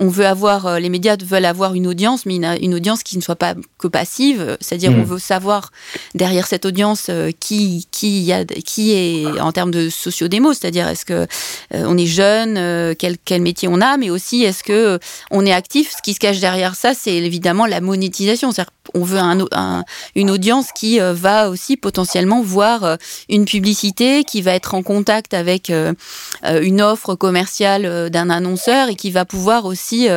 on 0.00 0.08
veut 0.08 0.26
avoir, 0.26 0.80
les 0.80 0.88
médias 0.88 1.16
veulent 1.24 1.44
avoir 1.44 1.74
une 1.74 1.86
audience, 1.86 2.26
mais 2.26 2.36
une, 2.36 2.56
une 2.60 2.74
audience 2.74 3.02
qui 3.02 3.16
ne 3.16 3.22
soit 3.22 3.36
pas 3.36 3.54
que 3.78 3.88
passive, 3.88 4.56
c'est-à-dire 4.60 4.90
on 4.90 5.02
mmh. 5.02 5.04
veut 5.04 5.18
savoir 5.18 5.70
derrière 6.14 6.46
cette 6.46 6.64
audience 6.64 7.06
euh, 7.08 7.30
qui 7.38 7.86
qui 7.90 8.22
y 8.22 8.32
a 8.32 8.44
qui 8.44 8.92
est 8.92 9.40
en 9.40 9.52
termes 9.52 9.70
de 9.70 9.88
sociodémo, 9.88 10.52
c'est-à-dire 10.52 10.88
est-ce 10.88 11.04
que 11.04 11.12
euh, 11.12 11.26
on 11.72 11.96
est 11.96 12.06
jeune, 12.06 12.56
euh, 12.56 12.94
quel, 12.98 13.16
quel 13.18 13.42
métier 13.42 13.68
on 13.68 13.80
a, 13.80 13.96
mais 13.96 14.10
aussi 14.10 14.42
est-ce 14.44 14.62
que 14.62 14.98
on 15.30 15.44
est 15.46 15.52
actif. 15.52 15.92
Ce 15.96 16.02
qui 16.02 16.14
se 16.14 16.20
cache 16.20 16.40
derrière 16.40 16.74
ça, 16.74 16.94
c'est 16.94 17.14
évidemment 17.14 17.66
la 17.66 17.80
monétisation. 17.80 18.52
C'est-à-dire 18.52 18.72
on 18.94 19.04
veut 19.04 19.18
un, 19.18 19.84
une 20.14 20.30
audience 20.30 20.68
qui 20.74 21.00
euh, 21.00 21.12
va 21.12 21.48
aussi 21.48 21.76
potentiellement 21.76 22.42
voir 22.42 22.84
euh, 22.84 22.96
une 23.28 23.44
publicité, 23.44 24.24
qui 24.24 24.42
va 24.42 24.52
être 24.52 24.74
en 24.74 24.82
contact 24.82 25.34
avec 25.34 25.70
euh, 25.70 25.92
une 26.60 26.82
offre 26.82 27.14
commerciale 27.14 28.10
d'un 28.10 28.30
annonceur 28.30 28.88
et 28.88 28.96
qui 28.96 29.10
va 29.10 29.24
pouvoir 29.24 29.64
aussi 29.64 30.08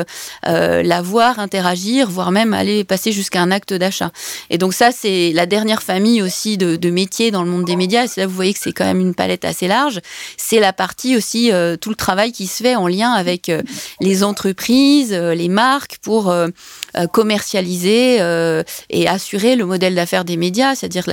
la 0.43 1.01
voir, 1.01 1.39
interagir, 1.39 2.10
voire 2.10 2.31
même 2.31 2.53
aller 2.53 2.84
passer 2.84 3.12
jusqu'à 3.12 3.41
un 3.41 3.51
acte 3.51 3.74
d'achat. 3.74 4.12
Et 4.50 4.57
donc 4.57 4.74
ça, 4.74 4.91
c'est 4.91 5.31
la 5.34 5.45
dernière 5.45 5.84
famille 5.84 6.22
aussi 6.22 6.57
de, 6.57 6.75
de 6.75 6.89
métiers 6.89 7.31
dans 7.31 7.43
le 7.43 7.50
monde 7.50 7.65
des 7.65 7.75
médias. 7.75 8.05
Et 8.05 8.19
là, 8.19 8.27
vous 8.27 8.34
voyez 8.34 8.53
que 8.53 8.60
c'est 8.62 8.74
quand 8.74 8.86
même 8.86 9.00
une 9.00 9.13
palette 9.13 9.45
assez 9.45 9.67
large. 9.67 10.00
C'est 10.38 10.60
la 10.60 10.74
partie 10.74 11.15
aussi, 11.15 11.51
tout 11.81 11.89
le 11.89 11.95
travail 11.95 12.31
qui 12.31 12.48
se 12.48 12.63
fait 12.63 12.75
en 12.75 12.88
lien 12.88 13.12
avec 13.12 13.51
les 14.00 14.24
entreprises, 14.24 15.13
les 15.13 15.50
marques 15.50 15.98
pour 16.01 16.34
commercialiser 17.12 18.19
et 18.89 19.07
assurer 19.07 19.55
le 19.55 19.65
modèle 19.65 19.95
d'affaires 19.95 20.25
des 20.25 20.38
médias, 20.38 20.75
c'est-à-dire 20.75 21.05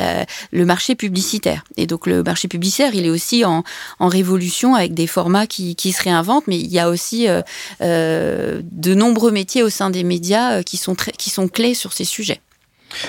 le 0.53 0.65
marché 0.65 0.95
publicitaire. 0.95 1.65
Et 1.77 1.87
donc 1.87 2.07
le 2.07 2.23
marché 2.23 2.49
publicitaire, 2.49 2.95
il 2.95 3.07
est 3.07 3.11
aussi 3.11 3.45
en, 3.45 3.65
révolution 4.01 4.75
avec 4.75 4.95
des 4.95 5.07
formats 5.07 5.47
qui, 5.47 5.93
se 5.93 6.03
réinventent, 6.03 6.47
mais 6.47 6.59
il 6.59 6.71
y 6.71 6.79
a 6.79 6.89
aussi 6.89 7.29
euh, 7.29 7.43
euh, 7.81 8.61
de 8.71 8.95
nombreux 8.95 9.31
métiers 9.31 9.63
au 9.63 9.71
sein 9.71 9.91
des 9.91 10.05
médias 10.05 10.59
euh, 10.59 10.63
qui 10.63 10.77
sont, 10.77 10.95
qui 10.95 11.31
sont 11.31 11.49
clés 11.49 11.75
sur 11.75 11.93
ces 11.93 12.05
sujets. 12.05 12.41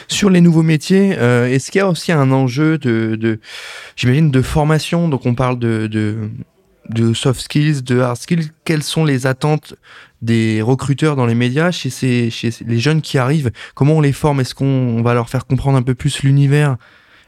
Sur 0.08 0.30
les 0.30 0.40
nouveaux 0.40 0.64
métiers, 0.64 1.10
est-ce 1.10 1.70
qu'il 1.70 1.80
y 1.80 1.82
a 1.82 1.90
aussi 1.90 2.14
un 2.14 2.32
enjeu 2.32 2.78
de, 2.78 3.40
j'imagine, 3.98 4.32
de 4.32 4.42
formation? 4.42 5.10
Donc 5.10 5.26
on 5.26 5.36
parle 5.36 5.60
de 5.60 6.30
soft 7.14 7.42
skills, 7.42 7.82
de 7.84 8.00
hard 8.00 8.18
skills, 8.18 8.52
quelles 8.66 8.84
sont 8.84 9.06
les 9.06 9.26
attentes 9.28 9.76
des 10.22 10.62
recruteurs 10.62 11.16
dans 11.16 11.26
les 11.26 11.36
médias 11.36 11.72
chez, 11.72 11.90
ces, 11.90 12.30
chez 12.30 12.52
les 12.66 12.80
jeunes 12.80 13.02
qui 13.02 13.18
arrivent? 13.18 13.52
Comment 13.76 13.94
on 13.94 14.02
les 14.02 14.14
forme? 14.14 14.40
Est-ce 14.40 14.56
qu'on 14.56 15.02
va 15.02 15.14
leur 15.14 15.30
faire 15.30 15.46
comprendre 15.46 15.78
un 15.78 15.82
peu 15.82 15.96
plus 15.96 16.24
l'univers 16.24 16.78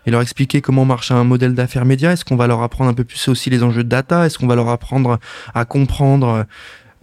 et 0.06 0.12
leur 0.12 0.22
expliquer 0.22 0.62
comment 0.62 0.86
marche 0.86 1.12
un 1.12 1.24
modèle 1.24 1.54
d'affaires 1.54 1.86
média? 1.86 2.12
Est-ce 2.12 2.26
qu'on 2.26 2.36
va 2.36 2.48
leur 2.48 2.62
apprendre 2.62 2.90
un 2.90 2.94
peu 2.94 3.04
plus 3.04 3.28
aussi 3.28 3.50
les 3.50 3.64
enjeux 3.64 3.84
de 3.84 3.90
data? 3.90 4.26
Est-ce 4.26 4.38
qu'on 4.38 4.48
va 4.48 4.56
leur 4.56 4.70
apprendre 4.70 5.20
à 5.54 5.66
comprendre 5.66 6.46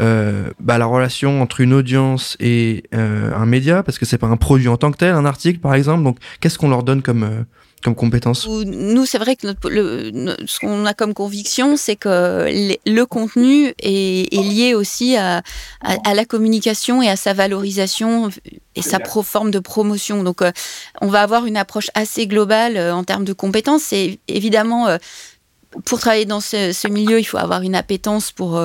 euh, 0.01 0.51
bah, 0.61 0.79
la 0.79 0.87
relation 0.87 1.43
entre 1.43 1.61
une 1.61 1.73
audience 1.73 2.37
et 2.41 2.85
euh, 2.95 3.35
un 3.35 3.47
média? 3.47 3.83
Parce 3.83 3.99
que 3.99 4.07
c'est 4.07 4.19
pas 4.19 4.29
un 4.29 4.37
produit 4.37 4.69
en 4.69 4.77
tant 4.77 4.91
que 4.93 4.99
tel, 4.99 5.15
un 5.15 5.25
article 5.25 5.59
par 5.59 5.75
exemple. 5.75 6.05
Donc 6.05 6.19
qu'est-ce 6.41 6.59
qu'on 6.59 6.71
leur 6.71 6.83
donne 6.83 7.03
comme... 7.03 7.23
Euh, 7.25 7.43
comme 7.83 7.95
compétence 7.95 8.47
Nous, 8.47 9.07
c'est 9.07 9.19
vrai 9.19 9.37
que 9.37 9.49
ce 9.49 10.61
qu'on 10.61 10.87
a 10.87 10.95
comme 10.95 11.15
conviction, 11.15 11.77
c'est 11.77 11.97
que 11.97 12.47
le 12.87 13.05
contenu 13.05 13.75
est, 13.81 14.33
lié 14.33 14.75
aussi 14.75 15.17
à, 15.17 15.43
la 15.83 16.25
communication 16.25 17.03
et 17.03 17.09
à 17.09 17.17
sa 17.17 17.33
valorisation 17.33 18.31
et 18.77 18.83
sa 18.83 18.99
forme 19.01 19.51
de 19.51 19.59
promotion. 19.59 20.23
Donc, 20.23 20.43
euh, 20.43 20.53
on 21.01 21.09
va 21.09 21.23
avoir 21.23 21.47
une 21.47 21.57
approche 21.57 21.91
assez 21.95 22.27
globale 22.27 22.77
euh, 22.77 22.95
en 22.95 23.05
termes 23.05 23.25
de 23.25 23.33
compétences. 23.33 23.83
C'est 23.83 24.19
évidemment 24.29 24.89
euh, 24.89 24.99
pour 25.85 25.99
travailler 26.01 26.25
dans 26.25 26.41
ce, 26.41 26.89
milieu, 26.89 27.19
il 27.19 27.25
faut 27.25 27.39
avoir 27.39 27.63
une 27.63 27.75
appétence 27.75 28.31
pour 28.31 28.61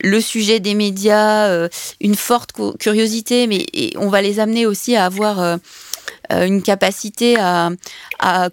le 0.00 0.20
sujet 0.20 0.60
des 0.60 0.74
médias, 0.74 1.68
une 2.00 2.14
forte 2.14 2.52
curiosité, 2.78 3.48
mais 3.48 3.66
on 3.96 4.08
va 4.08 4.22
les 4.22 4.38
amener 4.38 4.64
aussi 4.64 4.94
à 4.94 5.04
avoir 5.04 5.56
euh, 6.23 6.23
une 6.30 6.62
capacité 6.62 7.36
à, 7.38 7.70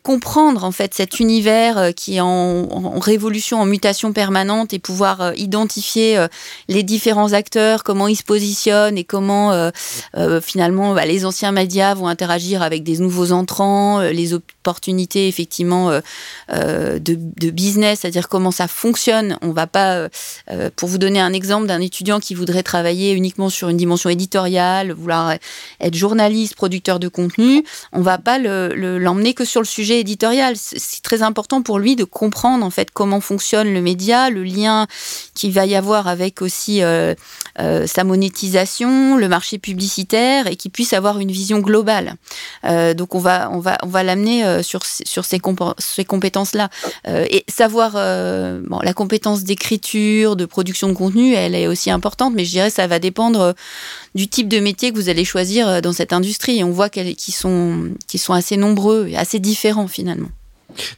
comprendre 0.03 0.63
en 0.63 0.71
fait 0.71 0.93
cet 0.93 1.19
univers 1.19 1.77
euh, 1.77 1.91
qui 1.91 2.17
est 2.17 2.21
en, 2.21 2.99
révolution, 2.99 3.61
en 3.61 3.65
mutation 3.65 4.11
permanente 4.11 4.73
et 4.73 4.79
pouvoir 4.79 5.21
euh, 5.21 5.31
identifier 5.37 6.25
les 6.67 6.83
différents 6.83 7.33
acteurs, 7.33 7.83
comment 7.83 8.07
ils 8.07 8.15
se 8.15 8.23
positionnent 8.23 8.97
et 8.97 9.03
comment 9.03 9.71
finalement 10.41 10.93
bah, 10.93 11.05
les 11.05 11.25
anciens 11.25 11.51
médias 11.51 11.93
vont 11.93 12.07
interagir 12.07 12.61
avec 12.61 12.83
des 12.83 12.97
nouveaux 12.97 13.31
entrants, 13.31 14.01
les 14.01 14.33
opportunités 14.33 15.27
effectivement 15.27 15.91
de, 16.49 16.99
de, 16.99 17.49
business, 17.49 17.99
c'est-à-dire 18.01 18.27
comment 18.27 18.51
ça 18.51 18.67
fonctionne. 18.67 19.37
On 19.41 19.51
va 19.51 19.67
pas, 19.67 20.07
pour 20.75 20.89
vous 20.89 20.97
donner 20.97 21.19
un 21.19 21.33
exemple 21.33 21.67
d'un 21.67 21.81
étudiant 21.81 22.19
qui 22.19 22.35
voudrait 22.35 22.63
travailler 22.63 23.13
uniquement 23.13 23.49
sur 23.49 23.69
une 23.69 23.77
dimension 23.77 24.09
éditoriale, 24.09 24.91
vouloir 24.91 25.35
être 25.79 25.95
journaliste, 25.95 26.55
producteur 26.55 26.99
de 26.99 27.07
contenu, 27.07 27.60
on 27.93 28.01
va 28.01 28.17
pas 28.17 28.37
l'emmener 28.39 29.33
que 29.33 29.45
sur 29.45 29.61
le 29.61 29.65
sujet 29.65 29.99
éditorial. 29.99 30.55
C'est 30.57 31.01
très 31.01 31.21
important 31.21 31.61
pour 31.61 31.79
lui 31.79 31.95
de 31.95 32.03
comprendre 32.03 32.65
en 32.65 32.69
fait 32.69 32.91
comment 32.91 33.21
fonctionne 33.21 33.73
le 33.73 33.81
média, 33.81 34.29
le 34.29 34.43
lien 34.43 34.87
qu'il 35.33 35.51
va 35.51 35.65
y 35.65 35.75
avoir 35.75 36.07
avec 36.07 36.41
aussi 36.41 36.83
euh, 36.83 37.15
euh, 37.59 37.87
sa 37.87 38.03
monétisation, 38.03 39.17
le 39.17 39.27
marché 39.27 39.57
publicitaire, 39.57 40.47
et 40.47 40.55
qu'il 40.55 40.71
puisse 40.71 40.93
avoir 40.93 41.19
une 41.19 41.31
vision 41.31 41.59
globale. 41.59 42.15
Euh, 42.65 42.93
donc 42.93 43.15
on 43.15 43.19
va 43.19 43.49
on 43.51 43.59
va 43.59 43.77
on 43.83 43.87
va 43.87 44.03
l'amener 44.03 44.63
sur 44.63 44.85
sur 44.85 45.25
ces, 45.25 45.39
ces 45.77 46.05
compétences 46.05 46.53
là 46.53 46.69
et 47.07 47.43
savoir 47.47 47.93
la 47.95 48.93
compétence 48.93 49.43
d'écriture, 49.43 50.35
de 50.35 50.45
production 50.45 50.87
de 50.89 50.93
contenu, 50.93 51.33
elle 51.33 51.55
est 51.55 51.67
aussi 51.67 51.91
importante, 51.91 52.33
mais 52.35 52.45
je 52.45 52.51
dirais 52.51 52.69
ça 52.69 52.87
va 52.87 52.99
dépendre 52.99 53.55
du 54.15 54.27
type 54.27 54.47
de 54.47 54.59
métier 54.59 54.91
que 54.91 54.97
vous 54.97 55.09
allez 55.09 55.25
choisir 55.25 55.81
dans 55.81 55.93
cette 55.93 56.13
industrie. 56.13 56.59
Et 56.59 56.63
on 56.63 56.71
voit 56.71 56.89
qu'ils 56.89 57.33
sont 57.33 57.93
assez 58.29 58.57
nombreux 58.57 59.07
et 59.09 59.17
assez 59.17 59.39
différents 59.39 59.87
finalement. 59.87 60.29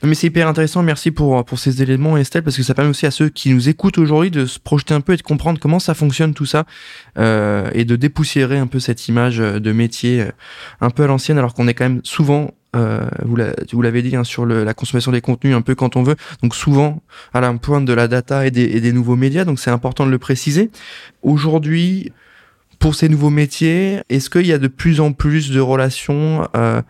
Mais 0.03 0.15
c'est 0.15 0.27
hyper 0.27 0.47
intéressant, 0.47 0.83
merci 0.83 1.11
pour, 1.11 1.43
pour 1.45 1.59
ces 1.59 1.81
éléments 1.81 2.17
Estelle, 2.17 2.43
parce 2.43 2.57
que 2.57 2.63
ça 2.63 2.73
permet 2.73 2.89
aussi 2.89 3.05
à 3.05 3.11
ceux 3.11 3.29
qui 3.29 3.49
nous 3.49 3.69
écoutent 3.69 3.97
aujourd'hui 3.97 4.31
de 4.31 4.45
se 4.45 4.59
projeter 4.59 4.93
un 4.93 5.01
peu 5.01 5.13
et 5.13 5.17
de 5.17 5.21
comprendre 5.21 5.59
comment 5.59 5.79
ça 5.79 5.93
fonctionne 5.93 6.33
tout 6.33 6.45
ça, 6.45 6.65
euh, 7.17 7.69
et 7.73 7.85
de 7.85 7.95
dépoussiérer 7.95 8.57
un 8.57 8.67
peu 8.67 8.79
cette 8.79 9.07
image 9.07 9.37
de 9.37 9.71
métier 9.71 10.21
euh, 10.21 10.31
un 10.81 10.89
peu 10.89 11.03
à 11.03 11.07
l'ancienne, 11.07 11.37
alors 11.37 11.53
qu'on 11.53 11.67
est 11.67 11.73
quand 11.73 11.85
même 11.85 12.01
souvent, 12.03 12.51
euh, 12.75 13.07
vous 13.23 13.81
l'avez 13.81 14.01
dit, 14.01 14.15
hein, 14.15 14.23
sur 14.23 14.45
la 14.45 14.73
consommation 14.73 15.11
des 15.11 15.21
contenus 15.21 15.55
un 15.55 15.61
peu 15.61 15.75
quand 15.75 15.95
on 15.95 16.03
veut, 16.03 16.15
donc 16.41 16.55
souvent 16.55 17.01
à 17.33 17.41
la 17.41 17.53
pointe 17.53 17.85
de 17.85 17.93
la 17.93 18.07
data 18.07 18.45
et 18.45 18.51
des 18.51 18.93
nouveaux 18.93 19.15
médias, 19.15 19.45
donc 19.45 19.59
c'est 19.59 19.71
important 19.71 20.05
de 20.05 20.11
le 20.11 20.19
préciser. 20.19 20.69
Aujourd'hui, 21.21 22.11
pour 22.83 22.95
ces 22.95 23.07
nouveaux 23.07 23.29
métiers, 23.29 24.01
est-ce 24.09 24.29
qu'il 24.29 24.45
y 24.45 24.51
a 24.51 24.57
de 24.57 24.67
plus 24.67 24.99
en 24.99 25.13
plus 25.13 25.51
de 25.51 25.61
relations 25.61 26.45
euh, 26.57 26.81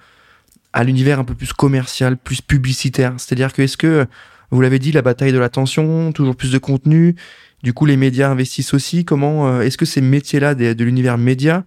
à 0.74 0.84
l'univers 0.84 1.20
un 1.20 1.24
peu 1.24 1.36
plus 1.36 1.54
commercial, 1.54 2.18
plus 2.18 2.42
publicitaire? 2.42 3.14
C'est-à-dire 3.18 3.54
que 3.54 3.62
est-ce 3.62 3.78
que, 3.78 4.08
vous 4.50 4.60
l'avez 4.60 4.80
dit, 4.80 4.92
la 4.92 5.04
bataille 5.04 5.32
de 5.32 5.38
l'attention, 5.38 6.12
toujours 6.12 6.36
plus 6.36 6.52
de 6.52 6.58
contenu, 6.58 7.16
du 7.62 7.74
coup 7.74 7.86
les 7.86 7.96
médias 7.96 8.32
investissent 8.32 8.74
aussi, 8.74 9.06
comment 9.06 9.48
euh, 9.48 9.62
est-ce 9.62 9.78
que 9.78 9.86
ces 9.86 10.02
métiers-là 10.02 10.56
de, 10.56 10.74
de 10.74 10.84
l'univers 10.84 11.20
média 11.20 11.64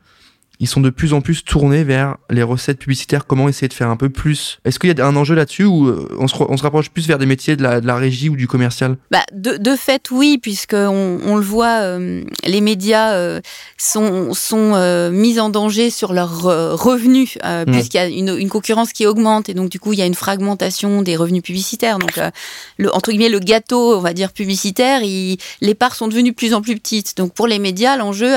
ils 0.59 0.67
sont 0.67 0.81
de 0.81 0.91
plus 0.91 1.13
en 1.13 1.21
plus 1.21 1.45
tournés 1.45 1.85
vers 1.85 2.17
les 2.31 2.43
recettes 2.43 2.79
publicitaires, 2.79 3.27
comment 3.27 3.49
essayer 3.49 3.69
de 3.69 3.75
faire 3.75 3.91
un 3.91 3.97
peu 3.97 4.09
plus? 4.09 4.59
Est-ce 4.65 4.79
qu'il 4.79 4.97
y 4.97 5.01
a 5.01 5.07
un 5.07 5.17
enjeu 5.17 5.35
là-dessus 5.35 5.65
ou 5.65 5.89
euh, 5.89 6.09
on 6.19 6.29
se, 6.29 6.35
on 6.39 6.57
se, 6.57 6.63
rapproche 6.63 6.89
plus 6.91 7.07
vers 7.07 7.19
des 7.19 7.27
métiers 7.27 7.57
de 7.57 7.63
la, 7.63 7.81
de 7.81 7.87
la 7.87 7.97
régie 7.97 8.31
ou 8.31 8.37
du 8.37 8.49
commercial? 8.49 8.97
Bah, 9.11 9.25
de, 9.33 9.57
de, 9.57 9.77
fait, 9.77 10.11
oui, 10.11 10.39
puisqu'on 10.39 11.21
on 11.25 11.37
le 11.37 11.43
voit, 11.43 11.81
euh, 11.83 12.23
les 12.45 12.61
médias 12.63 13.13
euh, 13.13 13.41
sont, 13.77 14.33
sont 14.33 15.11
mis 15.11 15.39
en 15.41 15.51
danger 15.51 15.91
sur 15.91 16.13
leurs 16.13 16.43
revenus, 16.43 17.37
mmh. 17.45 17.71
puisqu'il 17.71 17.97
y 17.99 18.01
a 18.01 18.07
une, 18.07 18.37
une, 18.39 18.49
concurrence 18.49 18.93
qui 18.93 19.07
augmente 19.07 19.49
et 19.49 19.55
donc 19.55 19.69
du 19.69 19.81
coup 19.81 19.93
il 19.93 19.99
y 19.99 20.03
a 20.03 20.07
une 20.07 20.15
fragmentation 20.15 21.03
des 21.03 21.17
revenus 21.17 21.43
publicitaires. 21.43 21.99
Donc, 21.99 22.19
le, 22.79 22.95
entre 22.95 23.11
guillemets, 23.11 23.29
le 23.29 23.41
gâteau, 23.41 23.97
on 23.97 24.01
va 24.01 24.15
dire 24.15 24.33
publicitaire, 24.33 25.03
il, 25.03 25.37
les 25.61 25.75
parts 25.75 25.95
sont 25.95 26.09
devenues 26.09 26.31
de 26.31 26.35
plus 26.35 26.55
en 26.55 26.63
plus 26.63 26.77
petites. 26.77 27.17
Donc 27.17 27.35
pour 27.35 27.47
les 27.47 27.59
médias, 27.59 27.97
l'enjeu, 27.97 28.33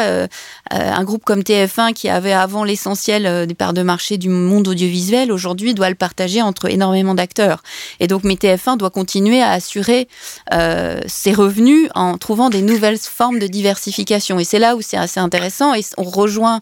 un 0.71 1.03
groupe 1.03 1.23
comme 1.23 1.41
TF1 1.41 1.93
qui 1.93 2.08
avait 2.09 2.33
avant 2.33 2.63
l'essentiel 2.63 3.25
euh, 3.25 3.45
des 3.45 3.53
parts 3.53 3.73
de 3.73 3.81
marché 3.81 4.17
du 4.17 4.29
monde 4.29 4.67
audiovisuel, 4.67 5.31
aujourd'hui 5.31 5.73
doit 5.73 5.89
le 5.89 5.95
partager 5.95 6.41
entre 6.41 6.69
énormément 6.69 7.15
d'acteurs. 7.15 7.63
Et 7.99 8.07
donc, 8.07 8.23
mais 8.23 8.35
TF1 8.35 8.77
doit 8.77 8.89
continuer 8.89 9.41
à 9.41 9.51
assurer 9.51 10.07
euh, 10.53 10.99
ses 11.07 11.33
revenus 11.33 11.89
en 11.95 12.17
trouvant 12.17 12.49
des 12.49 12.61
nouvelles 12.61 12.97
formes 12.97 13.39
de 13.39 13.47
diversification. 13.47 14.39
Et 14.39 14.43
c'est 14.43 14.59
là 14.59 14.75
où 14.75 14.81
c'est 14.81 14.97
assez 14.97 15.19
intéressant. 15.19 15.73
Et 15.73 15.81
on 15.97 16.03
rejoint 16.03 16.61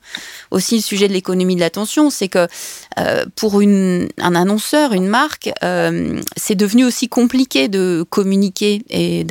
aussi 0.51 0.75
le 0.75 0.81
sujet 0.81 1.07
de 1.07 1.13
l'économie 1.13 1.55
de 1.55 1.61
l'attention, 1.61 2.09
c'est 2.09 2.27
que 2.27 2.47
euh, 2.99 3.25
pour 3.35 3.61
une, 3.61 4.09
un 4.19 4.35
annonceur, 4.35 4.93
une 4.93 5.07
marque, 5.07 5.49
c'est 6.35 6.55
devenu 6.55 6.85
aussi 6.85 7.09
compliqué 7.09 7.67
de 7.67 8.05
communiquer 8.09 8.81
et 8.89 9.25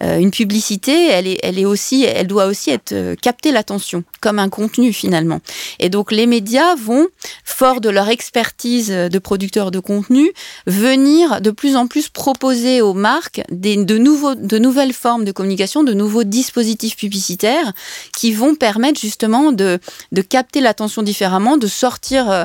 une 0.00 0.30
publicité, 0.30 1.08
elle 1.10 1.26
est, 1.26 1.38
elle 1.42 1.58
est 1.58 1.64
aussi, 1.64 2.04
elle 2.04 2.26
doit 2.26 2.46
aussi 2.46 2.70
être 2.70 3.14
capter 3.20 3.52
l'attention 3.52 4.04
comme 4.20 4.38
un 4.38 4.48
contenu 4.48 4.92
finalement. 4.92 5.40
Et 5.78 5.88
donc 5.88 6.12
les 6.12 6.26
médias 6.26 6.74
vont, 6.74 7.06
fort 7.44 7.80
de 7.80 7.88
leur 7.88 8.08
expertise 8.08 8.88
de 8.90 9.18
producteurs 9.18 9.70
de 9.70 9.78
contenu, 9.78 10.32
venir 10.66 11.40
de 11.40 11.50
plus 11.50 11.76
en 11.76 11.86
plus 11.86 12.08
proposer 12.08 12.80
aux 12.80 12.94
marques 12.94 13.42
des, 13.50 13.82
de, 13.82 13.98
nouveaux, 13.98 14.34
de 14.34 14.58
nouvelles 14.58 14.92
formes 14.92 15.24
de 15.24 15.32
communication, 15.32 15.84
de 15.84 15.94
nouveaux 15.94 16.24
dispositifs 16.24 16.96
publicitaires 16.96 17.72
qui 18.16 18.32
vont 18.32 18.54
permettre 18.54 19.00
justement 19.00 19.52
de, 19.52 19.78
de 20.12 20.22
capter 20.22 20.60
l'attention 20.60 21.02
différemment, 21.02 21.56
de 21.56 21.66
sortir 21.66 22.30
euh, 22.30 22.44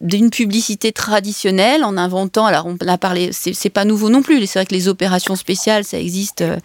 d'une 0.00 0.30
publicité 0.30 0.92
traditionnelle 0.92 1.84
en 1.84 1.96
inventant. 1.96 2.46
Alors 2.46 2.66
on 2.66 2.76
a 2.86 2.98
parlé, 2.98 3.30
c'est 3.32 3.70
pas 3.70 3.84
nouveau 3.84 4.08
non 4.08 4.22
plus. 4.22 4.46
C'est 4.46 4.58
vrai 4.58 4.66
que 4.66 4.74
les 4.74 4.88
opérations 4.88 5.36
spéciales, 5.36 5.84
ça 5.84 5.98
existe 5.98 6.40
euh, 6.40 6.56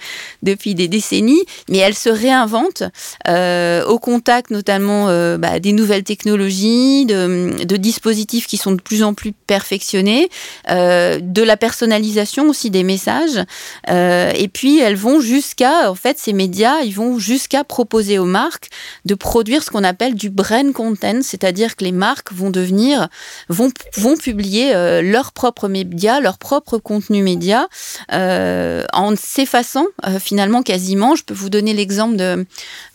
depuis 0.42 0.76
des 0.76 0.88
décennies, 0.88 1.44
mais 1.70 1.80
elles 1.80 1.96
se 1.96 2.10
réinventent 2.10 2.84
euh, 3.28 3.84
au 3.86 4.00
contact 4.00 4.52
notamment 4.52 5.10
euh, 5.10 5.38
bah, 5.38 5.60
des 5.60 5.74
nouvelles 5.74 6.04
technologies, 6.04 7.06
de, 7.06 7.64
de, 7.64 7.76
dispositifs 7.76 8.48
qui 8.48 8.58
sont 8.58 8.72
de 8.72 8.82
plus 8.82 9.04
en 9.04 9.14
plus 9.14 9.34
perfectionnés, 9.34 10.30
de 10.70 11.42
la 11.44 11.58
personnalisation 11.58 12.48
aussi 12.50 12.70
des 12.70 12.84
messages. 12.84 13.44
et 13.88 14.50
puis 14.52 14.80
elles 14.80 14.96
vont 14.96 15.20
jusqu'à, 15.20 15.92
en 15.92 15.96
fait, 15.96 16.18
ces 16.18 16.34
médias, 16.34 16.82
ils 16.82 16.94
vont 16.94 17.20
jusqu'à 17.20 17.64
proposer 17.64 18.18
aux 18.18 18.26
marques 18.26 18.70
de 19.04 19.14
produire 19.14 19.62
ce 19.64 19.70
qu'on 19.70 19.84
appelle 19.84 20.16
du 20.16 20.30
brand 20.30 20.72
content, 20.74 21.22
c'est-à-dire 21.22 21.76
que 21.76 21.84
les 21.84 21.92
marques 21.92 22.32
vont 22.34 22.50
devenir 22.50 23.10
vont, 23.50 23.72
vont 23.98 24.18
publier 24.18 24.76
euh, 24.76 25.02
leurs 25.02 25.32
propres 25.32 25.68
médias, 25.68 26.20
leur 26.20 26.38
propre 26.38 26.78
contenu 26.78 27.22
média, 27.22 27.68
euh, 28.14 28.84
en 28.94 29.16
s'effaçant 29.16 29.86
euh, 30.08 30.20
finalement 30.20 30.62
quasiment. 30.62 31.16
Je 31.16 31.24
peux 31.24 31.34
vous 31.34 31.50
donner 31.50 31.74
l'exemple 31.74 32.16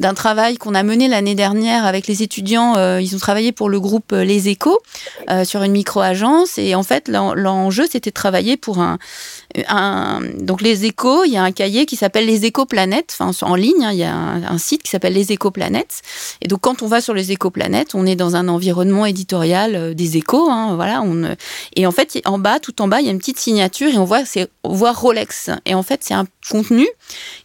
d'un 0.00 0.14
travail 0.14 0.56
qu'on 0.56 0.74
a 0.74 0.82
mené 0.82 1.08
l'année 1.08 1.34
dernière 1.34 1.84
avec 1.84 2.06
les 2.06 2.22
étudiants. 2.22 2.74
ils 2.98 3.14
ont 3.14 3.18
travaillé 3.18 3.52
pour 3.52 3.68
le 3.68 3.80
groupe 3.80 4.12
Les 4.12 4.48
Échos 4.48 4.80
sur 5.44 5.62
une 5.62 5.72
micro-agence 5.72 6.58
et 6.58 6.74
en 6.74 6.82
fait 6.82 7.08
l'enjeu 7.08 7.86
c'était 7.90 8.10
de 8.10 8.14
travailler 8.14 8.56
pour 8.56 8.78
un, 8.78 8.98
donc 10.38 10.62
les 10.62 10.84
échos, 10.84 11.24
il 11.24 11.32
y 11.32 11.36
a 11.36 11.42
un 11.42 11.52
cahier 11.52 11.86
qui 11.86 11.96
s'appelle 11.96 12.26
les 12.26 12.44
écoplanètes, 12.44 13.16
enfin 13.18 13.46
en 13.46 13.54
ligne, 13.54 13.84
hein, 13.84 13.92
il 13.92 13.98
y 13.98 14.04
a 14.04 14.14
un, 14.14 14.58
site 14.58 14.82
qui 14.82 14.90
s'appelle 14.90 15.14
les 15.14 15.32
écoplanètes. 15.32 16.02
Et 16.40 16.48
donc 16.48 16.60
quand 16.60 16.82
on 16.82 16.86
va 16.86 17.00
sur 17.00 17.14
les 17.14 17.32
écoplanètes, 17.32 17.94
on 17.94 18.06
est 18.06 18.16
dans 18.16 18.36
un 18.36 18.48
environnement 18.48 19.06
éditorial 19.06 19.94
des 19.94 20.16
échos, 20.16 20.48
hein, 20.50 20.74
voilà. 20.76 21.02
On, 21.02 21.34
et 21.76 21.86
en 21.86 21.92
fait, 21.92 22.20
en 22.24 22.38
bas, 22.38 22.60
tout 22.60 22.80
en 22.82 22.88
bas, 22.88 23.00
il 23.00 23.06
y 23.06 23.08
a 23.08 23.12
une 23.12 23.18
petite 23.18 23.38
signature 23.38 23.88
et 23.88 23.98
on 23.98 24.04
voit, 24.04 24.24
c'est, 24.24 24.48
on 24.64 24.74
voit 24.74 24.92
Rolex. 24.92 25.50
Et 25.66 25.74
en 25.74 25.82
fait, 25.82 26.00
c'est 26.02 26.14
un 26.14 26.26
contenu 26.48 26.86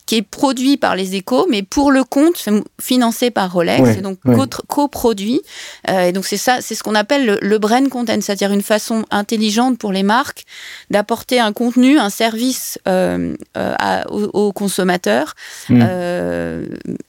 qui 0.06 0.16
est 0.16 0.22
produit 0.22 0.78
par 0.78 0.96
les 0.96 1.16
échos, 1.16 1.48
mais 1.50 1.64
pour 1.64 1.92
le 1.92 2.04
compte 2.04 2.48
financé 2.80 3.32
par 3.32 3.52
Rolex, 3.52 3.98
et 3.98 4.02
donc 4.02 4.20
coproduit. 4.68 5.42
Euh, 5.90 6.08
et 6.08 6.12
donc 6.12 6.26
c'est 6.26 6.38
ça, 6.38 6.62
c'est 6.62 6.76
ce 6.76 6.84
qu'on 6.84 6.96
appelle 6.96 7.40
le, 7.42 7.58
brand 7.58 7.90
content, 7.90 8.22
c'est-à-dire 8.22 8.52
une 8.52 8.62
façon 8.62 9.06
intelligente 9.10 9.80
pour 9.80 9.92
les 9.92 10.04
marques 10.04 10.44
d'apporter 10.92 11.40
un 11.40 11.54
contenu, 11.54 11.98
un 11.98 12.12
service 12.12 12.78
euh, 12.88 13.36
euh, 13.58 14.04
aux, 14.10 14.52
consommateurs, 14.52 15.34
mm. 15.70 15.84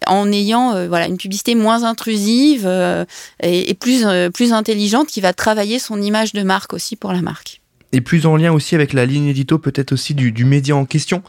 en 0.06 0.32
ayant 0.32 0.86
voilà 0.86 1.06
une 1.06 1.18
publicité 1.18 1.54
moins 1.54 1.84
intrusive 1.84 2.66
et, 3.42 3.70
et, 3.70 3.74
plus 3.74 4.06
plus 4.32 4.52
intelligente 4.52 5.08
qui 5.08 5.20
va 5.20 5.32
travailler 5.32 5.78
son 5.78 6.00
image 6.00 6.32
de 6.32 6.42
marque 6.42 6.72
aussi 6.72 6.96
pour 6.96 7.12
la 7.12 7.20
marque 7.20 7.60
et 7.96 8.02
plus 8.02 8.26
en 8.26 8.36
lien 8.36 8.52
aussi 8.52 8.74
avec 8.74 8.92
la 8.92 9.06
ligne 9.06 9.26
édito 9.26 9.58
peut-être 9.58 9.92
aussi 9.92 10.14
du, 10.14 10.44
média 10.44 10.76
en 10.76 10.84
question 10.84 11.22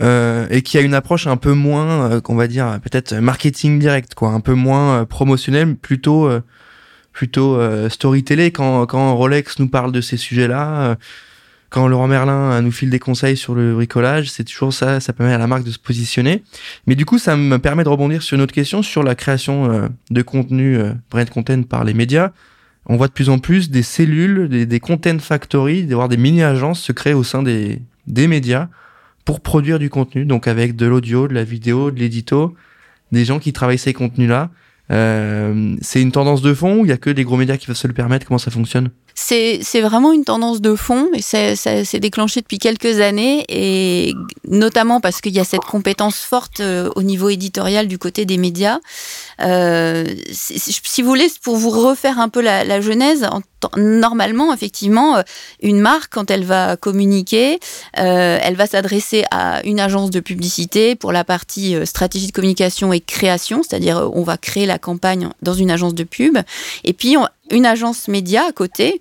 euh, 0.00 0.46
et 0.50 0.62
qui 0.62 0.78
a 0.78 0.80
une 0.80 0.94
approche 0.94 1.26
un 1.26 1.36
peu 1.36 1.52
moins 1.52 2.10
euh, 2.10 2.20
qu'on 2.22 2.34
va 2.34 2.46
dire 2.46 2.80
peut-être 2.82 3.14
marketing 3.14 3.78
direct 3.78 4.14
quoi 4.14 4.30
un 4.30 4.40
peu 4.40 4.54
moins 4.54 4.94
euh, 5.00 5.04
promotionnel 5.04 5.76
plutôt 5.76 6.26
euh, 6.26 6.40
plutôt 7.12 7.60
storytelling 7.90 8.50
quand 8.50 8.86
quand 8.86 9.14
Rolex 9.14 9.58
nous 9.58 9.68
parle 9.68 9.92
de 9.92 10.00
ces 10.00 10.16
sujets 10.16 10.48
là 10.48 10.96
quand 11.68 11.86
Laurent 11.86 12.08
Merlin 12.08 12.60
nous 12.62 12.72
file 12.72 12.90
des 12.90 13.00
conseils 13.00 13.36
sur 13.36 13.54
le 13.54 13.74
bricolage, 13.74 14.30
c'est 14.30 14.44
toujours 14.44 14.72
ça, 14.72 15.00
ça 15.00 15.12
permet 15.12 15.32
à 15.32 15.38
la 15.38 15.48
marque 15.48 15.64
de 15.64 15.72
se 15.72 15.78
positionner. 15.78 16.44
Mais 16.86 16.94
du 16.94 17.04
coup, 17.04 17.18
ça 17.18 17.36
me 17.36 17.58
permet 17.58 17.82
de 17.82 17.88
rebondir 17.88 18.22
sur 18.22 18.36
une 18.36 18.42
autre 18.42 18.54
question, 18.54 18.80
sur 18.82 19.02
la 19.02 19.16
création 19.16 19.90
de 20.08 20.22
contenu 20.22 20.78
brand 21.10 21.28
content 21.28 21.64
par 21.64 21.82
les 21.82 21.92
médias 21.92 22.30
on 22.86 22.96
voit 22.96 23.08
de 23.08 23.12
plus 23.12 23.28
en 23.28 23.38
plus 23.38 23.70
des 23.70 23.82
cellules, 23.82 24.48
des, 24.48 24.66
des 24.66 24.80
content 24.80 25.18
factories, 25.18 25.86
voire 25.86 26.08
des 26.08 26.16
mini-agences 26.16 26.80
se 26.80 26.92
créer 26.92 27.14
au 27.14 27.24
sein 27.24 27.42
des, 27.42 27.80
des 28.06 28.26
médias 28.26 28.68
pour 29.24 29.40
produire 29.40 29.78
du 29.78 29.88
contenu, 29.88 30.24
donc 30.26 30.46
avec 30.46 30.76
de 30.76 30.86
l'audio, 30.86 31.28
de 31.28 31.34
la 31.34 31.44
vidéo, 31.44 31.90
de 31.90 31.98
l'édito, 31.98 32.54
des 33.12 33.24
gens 33.24 33.38
qui 33.38 33.52
travaillent 33.52 33.78
ces 33.78 33.94
contenus-là. 33.94 34.50
Euh, 34.90 35.76
c'est 35.80 36.02
une 36.02 36.12
tendance 36.12 36.42
de 36.42 36.52
fond 36.52 36.80
ou 36.80 36.84
il 36.84 36.90
y 36.90 36.92
a 36.92 36.98
que 36.98 37.08
des 37.08 37.24
gros 37.24 37.38
médias 37.38 37.56
qui 37.56 37.66
peuvent 37.66 37.76
se 37.76 37.86
le 37.86 37.94
permettre? 37.94 38.26
Comment 38.26 38.38
ça 38.38 38.50
fonctionne? 38.50 38.90
C'est 39.14 39.80
vraiment 39.80 40.12
une 40.12 40.24
tendance 40.24 40.60
de 40.60 40.74
fond 40.74 41.08
et 41.14 41.22
ça 41.22 41.54
s'est 41.56 42.00
déclenché 42.00 42.40
depuis 42.40 42.58
quelques 42.58 43.00
années 43.00 43.44
et 43.48 44.12
notamment 44.48 45.00
parce 45.00 45.20
qu'il 45.20 45.32
y 45.32 45.40
a 45.40 45.44
cette 45.44 45.64
compétence 45.64 46.18
forte 46.18 46.60
euh, 46.60 46.90
au 46.96 47.02
niveau 47.02 47.28
éditorial 47.28 47.86
du 47.86 47.98
côté 47.98 48.24
des 48.24 48.36
médias. 48.38 48.80
Euh, 49.40 50.04
si 50.32 51.02
vous 51.02 51.08
voulez, 51.08 51.28
pour 51.42 51.56
vous 51.56 51.70
refaire 51.70 52.18
un 52.18 52.28
peu 52.28 52.40
la, 52.40 52.64
la 52.64 52.80
genèse, 52.80 53.24
en, 53.24 53.40
normalement, 53.76 54.52
effectivement, 54.52 55.16
euh, 55.16 55.22
une 55.62 55.80
marque, 55.80 56.12
quand 56.12 56.30
elle 56.30 56.44
va 56.44 56.76
communiquer, 56.76 57.58
euh, 57.98 58.38
elle 58.42 58.56
va 58.56 58.66
s'adresser 58.66 59.24
à 59.30 59.64
une 59.64 59.80
agence 59.80 60.10
de 60.10 60.20
publicité 60.20 60.94
pour 60.96 61.12
la 61.12 61.24
partie 61.24 61.76
euh, 61.76 61.84
stratégie 61.84 62.26
de 62.26 62.32
communication 62.32 62.92
et 62.92 63.00
création, 63.00 63.62
c'est-à-dire 63.62 64.10
on 64.14 64.22
va 64.22 64.36
créer 64.36 64.66
la 64.66 64.78
campagne 64.78 65.28
dans 65.42 65.54
une 65.54 65.70
agence 65.70 65.94
de 65.94 66.04
pub, 66.04 66.38
et 66.84 66.92
puis 66.92 67.16
une 67.50 67.66
agence 67.66 68.08
média 68.08 68.44
à 68.48 68.52
côté 68.52 69.00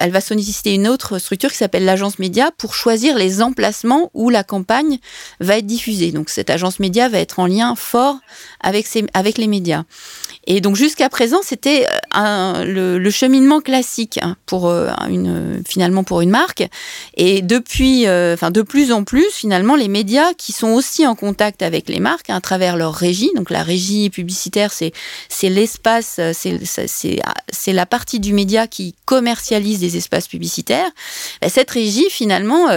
elle 0.00 0.10
va 0.10 0.20
solliciter 0.20 0.74
une 0.74 0.88
autre 0.88 1.18
structure 1.18 1.50
qui 1.50 1.56
s'appelle 1.56 1.84
l'agence 1.84 2.18
média 2.18 2.50
pour 2.56 2.74
choisir 2.74 3.16
les 3.16 3.42
emplacements 3.42 4.10
où 4.14 4.30
la 4.30 4.44
campagne 4.44 4.98
va 5.40 5.58
être 5.58 5.66
diffusée. 5.66 6.12
Donc 6.12 6.30
cette 6.30 6.50
agence 6.50 6.78
média 6.80 7.08
va 7.08 7.18
être 7.18 7.38
en 7.38 7.46
lien 7.46 7.74
fort 7.74 8.18
avec, 8.60 8.86
avec 9.14 9.38
les 9.38 9.46
médias. 9.46 9.84
Et 10.46 10.60
donc 10.60 10.76
jusqu'à 10.76 11.08
présent, 11.08 11.40
c'était 11.42 11.86
euh, 12.18 12.98
le, 12.98 13.10
cheminement 13.10 13.60
classique 13.60 14.18
hein, 14.22 14.36
pour 14.46 14.68
euh, 14.68 14.90
une, 15.08 15.62
finalement 15.66 16.04
pour 16.04 16.20
une 16.20 16.30
marque. 16.30 16.66
Et 17.16 17.42
depuis, 17.42 18.06
euh, 18.06 18.34
enfin 18.34 18.50
de 18.50 18.62
plus 18.62 18.92
en 18.92 19.04
plus, 19.04 19.30
finalement, 19.32 19.76
les 19.76 19.88
médias 19.88 20.34
qui 20.34 20.52
sont 20.52 20.68
aussi 20.68 21.06
en 21.06 21.14
contact 21.14 21.62
avec 21.62 21.88
les 21.88 22.00
marques 22.00 22.30
hein, 22.30 22.36
à 22.36 22.40
travers 22.40 22.76
leur 22.76 22.94
régie. 22.94 23.30
Donc 23.36 23.50
la 23.50 23.62
régie 23.62 24.10
publicitaire, 24.10 24.72
c'est 24.72 24.92
c'est 25.28 25.48
l'espace, 25.48 26.20
c'est 26.32 26.60
c'est 27.50 27.72
la 27.72 27.86
partie 27.86 28.20
du 28.20 28.32
média 28.32 28.66
qui 28.66 28.94
commercialise 29.04 29.78
des 29.80 29.96
espaces 29.96 30.28
publicitaires. 30.28 30.90
Cette 31.46 31.70
régie, 31.70 32.10
finalement 32.10 32.68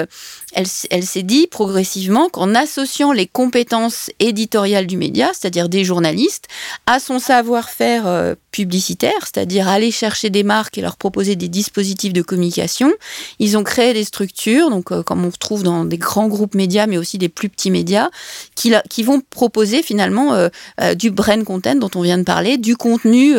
elle, 0.53 0.67
s'est 0.67 1.23
dit 1.23 1.47
progressivement 1.47 2.29
qu'en 2.29 2.55
associant 2.55 3.11
les 3.11 3.27
compétences 3.27 4.09
éditoriales 4.19 4.87
du 4.87 4.97
média, 4.97 5.31
c'est-à-dire 5.33 5.69
des 5.69 5.83
journalistes, 5.83 6.47
à 6.85 6.99
son 6.99 7.19
savoir-faire 7.19 8.07
euh, 8.07 8.35
publicitaire, 8.51 9.27
c'est-à-dire 9.33 9.67
aller 9.67 9.91
chercher 9.91 10.29
des 10.29 10.43
marques 10.43 10.77
et 10.77 10.81
leur 10.81 10.97
proposer 10.97 11.35
des 11.35 11.47
dispositifs 11.47 12.13
de 12.13 12.21
communication, 12.21 12.91
ils 13.39 13.57
ont 13.57 13.63
créé 13.63 13.93
des 13.93 14.03
structures, 14.03 14.69
donc 14.69 14.91
euh, 14.91 15.03
comme 15.03 15.25
on 15.25 15.29
retrouve 15.29 15.63
dans 15.63 15.85
des 15.85 15.97
grands 15.97 16.27
groupes 16.27 16.55
médias, 16.55 16.87
mais 16.87 16.97
aussi 16.97 17.17
des 17.17 17.29
plus 17.29 17.49
petits 17.49 17.71
médias, 17.71 18.09
qui, 18.55 18.73
qui 18.89 19.03
vont 19.03 19.21
proposer 19.29 19.83
finalement 19.83 20.33
euh, 20.33 20.49
du 20.95 21.11
brand 21.11 21.43
content 21.43 21.75
dont 21.75 21.91
on 21.95 22.01
vient 22.01 22.17
de 22.17 22.23
parler, 22.23 22.57
du 22.57 22.75
contenu 22.75 23.35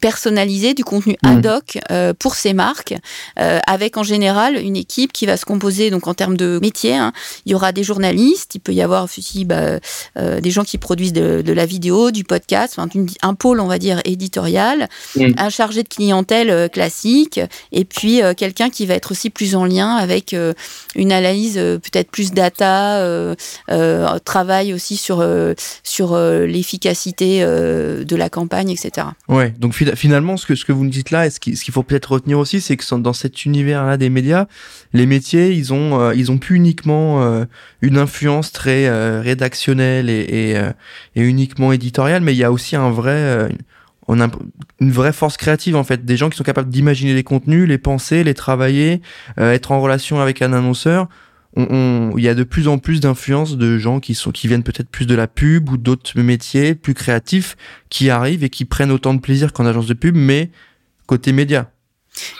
personnalisé, 0.00 0.74
du 0.74 0.84
contenu 0.84 1.16
mmh. 1.22 1.28
ad 1.28 1.46
hoc 1.46 1.78
pour 2.18 2.34
ces 2.34 2.52
marques, 2.52 2.94
avec 3.36 3.96
en 3.96 4.02
général 4.02 4.56
une 4.56 4.76
équipe 4.76 5.12
qui 5.12 5.26
va 5.26 5.36
se 5.36 5.44
composer 5.44 5.90
donc 5.90 6.06
en 6.06 6.14
termes 6.14 6.36
de 6.36 6.58
métier. 6.60 6.94
Hein. 6.96 7.12
Il 7.46 7.52
y 7.52 7.54
aura 7.54 7.72
des 7.72 7.82
journalistes, 7.82 8.54
il 8.54 8.60
peut 8.60 8.72
y 8.72 8.82
avoir 8.82 9.04
aussi 9.04 9.44
bah, 9.44 9.78
euh, 10.18 10.40
des 10.40 10.50
gens 10.50 10.64
qui 10.64 10.78
produisent 10.78 11.12
de, 11.12 11.52
la 11.52 11.66
vidéo, 11.66 12.10
du 12.10 12.24
podcast, 12.24 12.78
un 13.22 13.34
pôle 13.34 13.59
on 13.60 13.66
va 13.66 13.78
dire 13.78 14.00
éditorial, 14.04 14.88
mm. 15.16 15.32
un 15.36 15.48
chargé 15.50 15.82
de 15.82 15.88
clientèle 15.88 16.50
euh, 16.50 16.68
classique, 16.68 17.40
et 17.72 17.84
puis 17.84 18.22
euh, 18.22 18.34
quelqu'un 18.34 18.70
qui 18.70 18.86
va 18.86 18.94
être 18.94 19.12
aussi 19.12 19.30
plus 19.30 19.54
en 19.54 19.64
lien 19.64 19.96
avec 19.96 20.34
une 20.94 21.12
analyse 21.12 21.54
peut-être 21.54 22.10
plus 22.10 22.32
data, 22.32 23.34
travail 24.24 24.72
aussi 24.72 24.96
sur 24.96 25.24
sur 25.82 26.16
l'efficacité 26.16 27.40
de 27.40 28.16
la 28.16 28.28
campagne, 28.28 28.70
etc. 28.70 29.08
Ouais, 29.28 29.54
donc 29.58 29.74
finalement 29.74 30.36
ce 30.36 30.46
que 30.46 30.54
ce 30.54 30.64
que 30.64 30.72
vous 30.72 30.84
nous 30.84 30.90
dites 30.90 31.10
là, 31.10 31.26
et 31.26 31.30
ce 31.30 31.40
qu'il 31.40 31.72
faut 31.72 31.82
peut-être 31.82 32.12
retenir 32.12 32.38
aussi, 32.38 32.60
c'est 32.60 32.76
que 32.76 32.84
dans 32.96 33.12
cet 33.12 33.44
univers 33.44 33.84
là 33.84 33.96
des 33.96 34.10
médias, 34.10 34.46
les 34.92 35.06
métiers, 35.06 35.52
ils 35.52 35.72
ont, 35.72 36.00
euh, 36.00 36.14
ils 36.14 36.32
ont 36.32 36.38
plus 36.38 36.56
uniquement 36.56 37.22
euh, 37.22 37.44
une 37.80 37.96
influence 37.96 38.52
très 38.52 38.86
euh, 38.86 39.20
rédactionnelle 39.20 40.10
et, 40.10 40.56
et, 41.14 41.22
uniquement 41.22 41.72
éditoriale, 41.72 42.22
mais 42.22 42.34
il 42.34 42.38
y 42.38 42.44
a 42.44 42.50
aussi 42.50 42.76
un 42.76 42.90
vrai, 42.90 43.49
on 44.10 44.20
a 44.20 44.28
une 44.80 44.90
vraie 44.90 45.12
force 45.12 45.36
créative 45.36 45.76
en 45.76 45.84
fait, 45.84 46.04
des 46.04 46.16
gens 46.16 46.30
qui 46.30 46.36
sont 46.36 46.42
capables 46.42 46.68
d'imaginer 46.68 47.14
les 47.14 47.22
contenus, 47.22 47.68
les 47.68 47.78
penser, 47.78 48.24
les 48.24 48.34
travailler, 48.34 49.02
être 49.36 49.70
en 49.70 49.80
relation 49.80 50.20
avec 50.20 50.42
un 50.42 50.52
annonceur. 50.52 51.08
On, 51.56 52.12
il 52.16 52.22
y 52.22 52.28
a 52.28 52.34
de 52.34 52.42
plus 52.42 52.66
en 52.66 52.78
plus 52.78 53.00
d'influence 53.00 53.56
de 53.56 53.78
gens 53.78 54.00
qui 54.00 54.14
sont 54.14 54.32
qui 54.32 54.48
viennent 54.48 54.62
peut-être 54.62 54.88
plus 54.88 55.06
de 55.06 55.14
la 55.14 55.28
pub 55.28 55.70
ou 55.70 55.76
d'autres 55.76 56.20
métiers 56.20 56.74
plus 56.74 56.94
créatifs 56.94 57.56
qui 57.88 58.10
arrivent 58.10 58.44
et 58.44 58.50
qui 58.50 58.64
prennent 58.64 58.92
autant 58.92 59.14
de 59.14 59.20
plaisir 59.20 59.52
qu'en 59.52 59.66
agence 59.66 59.86
de 59.86 59.94
pub 59.94 60.16
mais 60.16 60.50
côté 61.06 61.32
média 61.32 61.70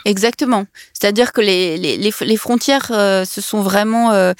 Exactement. 0.05 0.65
C'est-à-dire 0.93 1.31
que 1.31 1.41
les, 1.41 1.77
les, 1.77 1.97
les, 1.97 2.37
frontières 2.37 2.91
euh, 2.91 3.25
se 3.25 3.41
sont 3.41 3.61
vraiment 3.61 4.11
euh, 4.11 4.33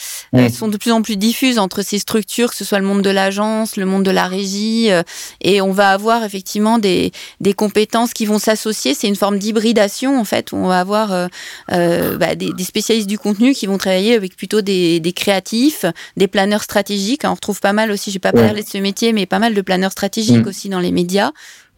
sont 0.54 0.67
de 0.67 0.78
plus 0.78 0.91
en 0.91 1.02
plus 1.02 1.17
diffuses 1.17 1.58
entre 1.58 1.82
ces 1.82 2.00
structures, 2.00 2.50
que 2.52 2.56
ce 2.56 2.65
soit 2.65 2.80
le 2.80 2.86
monde 2.86 3.02
de 3.02 3.10
l'agence, 3.10 3.78
le 3.78 3.86
monde 3.86 4.04
de 4.04 4.12
la 4.12 4.28
régie, 4.28 4.91
euh, 4.91 5.04
et 5.41 5.62
on 5.62 5.72
va 5.72 5.91
avoir 5.91 6.24
effectivement 6.24 6.80
des, 6.80 7.12
des 7.39 7.54
compétences 7.54 8.13
qui 8.13 8.26
vont 8.26 8.39
s'associer. 8.39 8.94
C'est 8.94 9.08
une 9.08 9.15
forme 9.15 9.39
d'hybridation 9.39 10.20
en 10.20 10.26
fait, 10.26 10.52
où 10.52 10.58
on 10.58 10.67
va 10.67 10.80
avoir 10.80 11.30
bah, 11.70 12.36
des, 12.36 12.54
des, 12.54 12.63
spécialistes 12.63 13.08
du 13.08 13.17
contenu 13.17 13.54
qui 13.54 13.67
vont 13.67 13.78
travailler 13.78 14.15
avec 14.15 14.36
plutôt 14.36 14.62
des, 14.62 15.00
des 15.00 15.13
créatifs, 15.13 15.86
des 16.17 16.28
planeurs 16.28 16.63
stratégiques. 16.63 17.22
on 17.24 17.34
retrouve 17.34 17.60
pas 17.60 17.74
mal 17.74 17.91
aussi, 17.91 18.12
j'ai 18.12 18.20
pas 18.20 18.34
parlé 18.34 18.63
de 18.63 18.70
ce 18.70 18.78
métier, 18.78 19.13
mais 19.13 19.26
pas 19.26 19.39
mal 19.39 19.54
de 19.54 19.62
planeurs 19.62 19.91
stratégiques 19.91 20.46
mm. 20.46 20.48
aussi 20.48 20.70
dans 20.70 20.80
les 20.80 20.91
médias. 20.91 21.32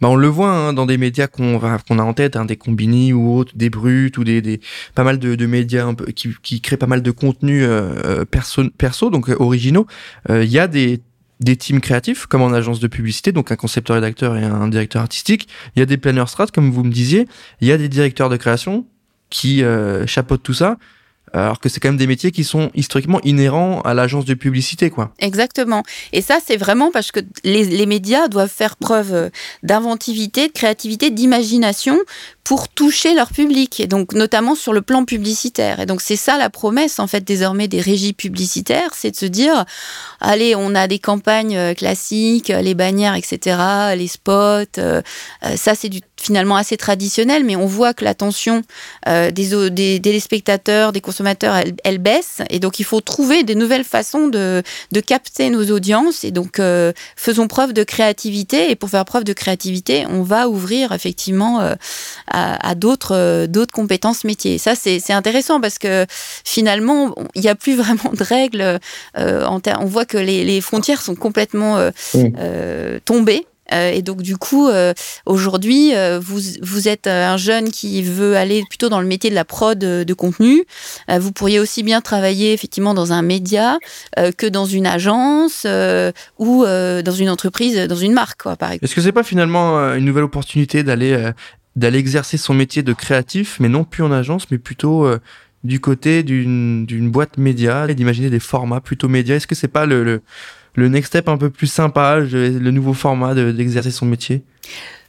Bah 0.03 0.09
on 0.09 0.17
le 0.17 0.27
voit 0.27 0.51
hein, 0.51 0.73
dans 0.73 0.85
des 0.85 0.97
médias 0.97 1.27
qu'on 1.27 1.57
qu'on 1.59 1.97
a 1.97 2.03
en 2.03 2.13
tête, 2.13 2.35
hein, 2.35 2.43
des 2.43 2.57
combini 2.57 3.13
ou 3.13 3.37
autres, 3.37 3.53
des 3.55 3.69
brutes 3.69 4.17
ou 4.17 4.25
des, 4.25 4.41
des 4.41 4.59
pas 4.95 5.05
mal 5.05 5.17
de, 5.17 5.45
médias 5.45 5.93
qui, 6.13 6.59
créent 6.59 6.75
pas 6.75 6.87
mal 6.87 7.01
de 7.01 7.11
contenus 7.11 7.63
euh, 7.65 8.25
euh 8.25 8.25
perso, 8.25 9.09
donc 9.09 9.29
euh, 9.29 9.37
originaux. 9.39 9.87
Euh, 10.29 10.43
il 10.43 10.51
y 10.51 10.59
a 10.59 10.67
des 10.67 10.99
des 11.39 11.55
teams 11.55 11.79
créatifs, 11.79 12.25
comme 12.25 12.41
en 12.41 12.51
agence 12.51 12.81
de 12.81 12.87
publicité, 12.87 13.31
donc 13.31 13.53
un 13.53 13.55
concepteur 13.55 13.95
rédacteur 13.95 14.35
et 14.35 14.43
un 14.43 14.67
directeur 14.67 15.01
artistique. 15.01 15.47
Il 15.77 15.79
y 15.79 15.81
a 15.81 15.85
des 15.85 15.95
planners 15.95 16.27
strat, 16.27 16.47
comme 16.47 16.69
vous 16.69 16.83
me 16.83 16.91
disiez. 16.91 17.25
Il 17.61 17.69
y 17.69 17.71
a 17.71 17.77
des 17.77 17.87
directeurs 17.87 18.27
de 18.27 18.35
création 18.35 18.85
qui 19.29 19.63
euh, 19.63 20.05
chapeautent 20.05 20.43
tout 20.43 20.53
ça 20.53 20.77
alors 21.33 21.59
que 21.59 21.69
c'est 21.69 21.79
quand 21.79 21.89
même 21.89 21.97
des 21.97 22.07
métiers 22.07 22.31
qui 22.31 22.43
sont 22.43 22.69
historiquement 22.75 23.19
inhérents 23.23 23.81
à 23.81 23.93
l'agence 23.93 24.25
de 24.25 24.33
publicité, 24.33 24.89
quoi. 24.89 25.13
Exactement. 25.19 25.83
Et 26.11 26.21
ça, 26.21 26.37
c'est 26.45 26.57
vraiment 26.57 26.91
parce 26.91 27.11
que 27.11 27.19
les, 27.43 27.85
médias 27.85 28.27
doivent 28.27 28.49
faire 28.49 28.75
preuve 28.75 29.29
d'inventivité, 29.61 30.47
de 30.47 30.53
créativité, 30.53 31.09
d'imagination 31.09 31.97
pour 32.43 32.67
toucher 32.67 33.15
leur 33.15 33.29
public, 33.29 33.79
et 33.79 33.87
donc 33.87 34.13
notamment 34.13 34.55
sur 34.55 34.73
le 34.73 34.81
plan 34.81 35.05
publicitaire. 35.05 35.79
Et 35.79 35.85
donc 35.85 36.01
c'est 36.01 36.17
ça 36.17 36.37
la 36.37 36.49
promesse 36.49 36.99
en 36.99 37.07
fait 37.07 37.23
désormais 37.23 37.67
des 37.67 37.79
régies 37.79 38.13
publicitaires, 38.13 38.91
c'est 38.93 39.11
de 39.11 39.15
se 39.15 39.25
dire, 39.25 39.65
allez, 40.19 40.53
on 40.55 40.75
a 40.75 40.87
des 40.87 40.99
campagnes 40.99 41.55
euh, 41.55 41.73
classiques, 41.73 42.49
euh, 42.49 42.61
les 42.61 42.75
bannières, 42.75 43.15
etc., 43.15 43.57
les 43.95 44.07
spots, 44.07 44.77
euh, 44.77 45.01
ça 45.55 45.75
c'est 45.75 45.89
du 45.89 46.01
finalement 46.23 46.55
assez 46.55 46.77
traditionnel, 46.77 47.43
mais 47.43 47.55
on 47.55 47.65
voit 47.65 47.93
que 47.93 48.05
l'attention 48.05 48.63
euh, 49.07 49.31
des, 49.31 49.69
des, 49.69 49.99
téléspectateurs, 49.99 50.93
des 50.93 51.01
consommateurs, 51.01 51.55
elle, 51.55 51.73
elle, 51.83 51.97
baisse. 51.97 52.41
Et 52.49 52.59
donc, 52.59 52.79
il 52.79 52.85
faut 52.85 53.01
trouver 53.01 53.43
des 53.43 53.55
nouvelles 53.55 53.83
façons 53.83 54.27
de, 54.27 54.63
de 54.91 54.99
capter 55.01 55.49
nos 55.49 55.69
audiences. 55.71 56.23
Et 56.23 56.31
donc, 56.31 56.59
euh, 56.59 56.93
faisons 57.15 57.47
preuve 57.47 57.73
de 57.73 57.83
créativité. 57.83 58.71
Et 58.71 58.75
pour 58.75 58.89
faire 58.89 59.05
preuve 59.05 59.25
de 59.25 59.33
créativité, 59.33 60.05
on 60.09 60.23
va 60.23 60.47
ouvrir 60.47 60.93
effectivement 60.93 61.59
euh, 61.59 61.75
à, 62.27 62.69
à 62.69 62.75
d'autres 62.75 63.45
d'autres 63.47 63.73
compétences 63.73 64.23
métiers. 64.23 64.57
Ça, 64.57 64.75
c'est 64.75 65.11
intéressant 65.11 65.59
parce 65.59 65.77
que 65.77 66.05
finalement, 66.09 67.13
il 67.35 67.41
n'y 67.41 67.49
a 67.49 67.55
plus 67.55 67.75
vraiment 67.75 68.11
de 68.13 68.23
règles. 68.23 68.79
en 69.17 69.59
on 69.79 69.85
voit 69.85 70.05
que 70.05 70.17
les, 70.17 70.43
les, 70.43 70.61
frontières 70.61 71.01
sont 71.01 71.15
complètement 71.15 71.89
tombées. 73.05 73.45
Euh, 73.73 73.91
et 73.91 74.01
donc 74.01 74.21
du 74.21 74.37
coup, 74.37 74.67
euh, 74.67 74.93
aujourd'hui, 75.25 75.95
euh, 75.95 76.19
vous, 76.19 76.39
vous 76.61 76.87
êtes 76.87 77.07
un 77.07 77.37
jeune 77.37 77.71
qui 77.71 78.01
veut 78.03 78.37
aller 78.37 78.63
plutôt 78.69 78.89
dans 78.89 79.01
le 79.01 79.07
métier 79.07 79.29
de 79.29 79.35
la 79.35 79.45
prod 79.45 79.77
de, 79.77 80.13
contenu. 80.13 80.63
vous 81.09 81.31
pourriez 81.31 81.59
aussi 81.59 81.81
bien 81.81 81.99
travailler 81.99 82.53
effectivement 82.53 82.93
dans 82.93 83.13
un 83.13 83.23
média 83.23 83.79
que 84.37 84.45
dans 84.45 84.65
une 84.65 84.85
agence 84.85 85.65
ou 86.37 86.63
dans 86.65 87.11
une 87.11 87.29
entreprise, 87.29 87.75
dans 87.87 87.95
une 87.95 88.13
marque, 88.13 88.43
quoi, 88.43 88.55
par 88.55 88.69
exemple. 88.69 88.85
Est-ce 88.85 88.95
que 88.95 89.01
c'est 89.01 89.11
pas 89.11 89.23
finalement 89.23 89.79
une 89.95 90.05
nouvelle 90.05 90.23
opportunité 90.23 90.83
d'aller 90.83 91.33
exercer 91.97 92.37
son 92.37 92.53
métier 92.53 92.83
de 92.83 92.93
créatif, 92.93 93.57
mais 93.59 93.69
non 93.69 93.83
plus 93.85 94.03
en 94.03 94.11
agence, 94.11 94.51
mais 94.51 94.59
plutôt 94.59 95.07
du 95.63 95.79
côté 95.79 96.21
d'une 96.21 97.09
boîte 97.09 97.37
média, 97.37 97.87
et 97.89 97.95
d'imaginer 97.95 98.29
des 98.29 98.39
formats 98.39 98.81
plutôt 98.81 99.09
médias? 99.09 99.37
Est-ce 99.37 99.47
que 99.47 99.55
c'est 99.55 99.67
pas 99.67 99.87
le 99.87 100.21
le 100.75 100.89
next 100.89 101.09
step 101.09 101.29
un 101.29 101.37
peu 101.37 101.49
plus 101.49 101.67
sympa, 101.67 102.19
le, 102.19 102.71
nouveau 102.71 102.93
format 102.93 103.35
d'exercer 103.35 103.91
son 103.91 104.05
métier 104.05 104.43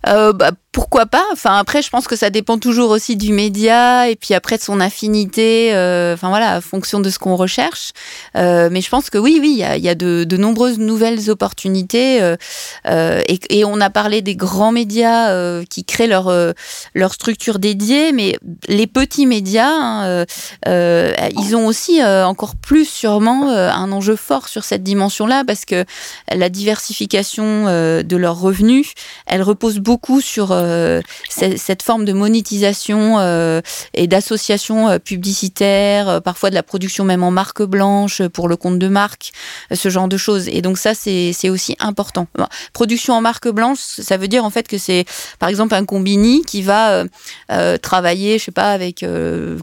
euh, 0.08 0.32
bah, 0.32 0.50
pourquoi 0.74 1.06
pas? 1.06 1.22
Enfin 1.32 1.56
après, 1.56 1.82
je 1.82 1.88
pense 1.88 2.08
que 2.08 2.16
ça 2.16 2.30
dépend 2.30 2.58
toujours 2.58 2.90
aussi 2.90 3.16
du 3.16 3.32
média 3.32 4.08
et 4.08 4.16
puis 4.16 4.34
après 4.34 4.56
de 4.56 4.62
son 4.62 4.80
affinité. 4.80 5.72
Euh, 5.72 6.14
enfin 6.14 6.28
voilà, 6.30 6.56
en 6.56 6.60
fonction 6.60 6.98
de 6.98 7.08
ce 7.10 7.20
qu'on 7.20 7.36
recherche. 7.36 7.92
Euh, 8.36 8.68
mais 8.72 8.80
je 8.80 8.90
pense 8.90 9.08
que 9.08 9.16
oui, 9.16 9.38
oui, 9.40 9.52
il 9.52 9.58
y 9.58 9.62
a, 9.62 9.76
y 9.76 9.88
a 9.88 9.94
de, 9.94 10.24
de, 10.24 10.36
nombreuses 10.36 10.78
nouvelles 10.78 11.30
opportunités 11.30 12.20
euh, 12.20 12.36
euh 12.88 13.22
et, 13.28 13.38
et, 13.50 13.64
on 13.64 13.80
a 13.80 13.88
parlé 13.88 14.20
des 14.20 14.34
grands 14.34 14.72
médias 14.72 15.30
euh, 15.30 15.64
qui 15.70 15.84
créent 15.84 16.08
leur 16.08 16.32
leur 16.94 17.12
structure 17.12 17.60
dédiée, 17.60 18.10
mais 18.10 18.36
les 18.66 18.88
petits 18.88 19.26
médias, 19.26 19.70
hein, 19.70 20.24
ils 20.66 21.54
ont 21.54 21.66
aussi 21.66 22.02
encore 22.02 22.56
plus 22.56 22.84
sûrement 22.84 23.48
un 23.50 23.92
enjeu 23.92 24.16
fort 24.16 24.48
sur 24.48 24.64
cette 24.64 24.82
dimension-là 24.82 25.44
parce 25.46 25.64
que 25.64 25.84
la 26.32 26.48
diversification 26.48 27.66
de 28.02 28.16
leurs 28.16 28.40
revenus, 28.40 28.92
elle 29.26 29.42
repose 29.42 29.78
beaucoup 29.78 29.93
sur 30.20 30.48
euh, 30.50 31.00
cette 31.30 31.82
forme 31.82 32.04
de 32.04 32.12
monétisation 32.12 33.18
euh, 33.18 33.60
et 33.94 34.06
d'association 34.06 34.88
euh, 34.88 34.98
publicitaire, 34.98 36.20
parfois 36.22 36.50
de 36.50 36.54
la 36.54 36.62
production 36.62 37.04
même 37.04 37.22
en 37.22 37.30
marque 37.30 37.62
blanche 37.62 38.22
pour 38.28 38.48
le 38.48 38.56
compte 38.56 38.78
de 38.78 38.88
marque, 38.88 39.32
ce 39.72 39.88
genre 39.88 40.08
de 40.08 40.16
choses. 40.16 40.48
Et 40.48 40.62
donc 40.62 40.78
ça, 40.78 40.94
c'est 40.94 41.48
aussi 41.48 41.76
important. 41.78 42.26
Production 42.72 43.14
en 43.14 43.20
marque 43.20 43.48
blanche, 43.48 43.78
ça 43.78 44.16
veut 44.16 44.28
dire 44.28 44.44
en 44.44 44.50
fait 44.50 44.68
que 44.68 44.78
c'est 44.78 45.04
par 45.38 45.48
exemple 45.48 45.74
un 45.74 45.84
combini 45.84 46.44
qui 46.44 46.62
va 46.62 47.04
travailler, 47.82 48.38
je 48.38 48.44
sais 48.44 48.52
pas, 48.52 48.72
avec 48.72 49.04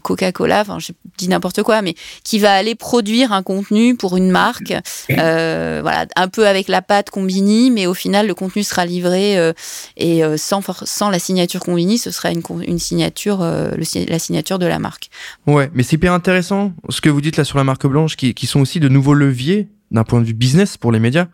Coca-Cola, 0.02 0.60
enfin 0.60 0.78
je 0.78 0.92
dis 1.18 1.28
n'importe 1.28 1.62
quoi, 1.62 1.82
mais 1.82 1.94
qui 2.24 2.38
va 2.38 2.52
aller 2.52 2.74
produire 2.74 3.32
un 3.32 3.42
contenu 3.42 3.96
pour 3.96 4.16
une 4.16 4.30
marque, 4.30 4.74
voilà, 5.08 6.06
un 6.16 6.28
peu 6.28 6.46
avec 6.46 6.68
la 6.68 6.82
pâte 6.82 7.10
combini, 7.10 7.70
mais 7.70 7.86
au 7.86 7.94
final 7.94 8.26
le 8.26 8.34
contenu 8.34 8.62
sera 8.62 8.86
livré 8.86 9.52
et 9.96 10.21
sans 10.36 10.60
forcément 10.60 10.86
sans 10.86 11.10
la 11.10 11.18
signature 11.18 11.60
Convini, 11.60 11.98
ce 11.98 12.10
serait 12.10 12.32
une, 12.32 12.42
une 12.66 12.78
signature, 12.78 13.42
euh, 13.42 13.72
la 14.08 14.18
signature 14.18 14.58
de 14.58 14.66
la 14.66 14.78
marque. 14.78 15.10
Ouais, 15.46 15.70
mais 15.74 15.82
c'est 15.82 15.94
hyper 15.94 16.12
intéressant 16.12 16.72
ce 16.88 17.00
que 17.00 17.08
vous 17.08 17.20
dites 17.20 17.36
là 17.36 17.44
sur 17.44 17.58
la 17.58 17.64
marque 17.64 17.86
blanche, 17.86 18.16
qui, 18.16 18.34
qui 18.34 18.46
sont 18.46 18.60
aussi 18.60 18.80
de 18.80 18.88
nouveaux 18.88 19.14
leviers 19.14 19.68
d'un 19.90 20.04
point 20.04 20.20
de 20.20 20.26
vue 20.26 20.34
business 20.34 20.76
pour 20.76 20.92
les 20.92 20.98
médias, 20.98 21.28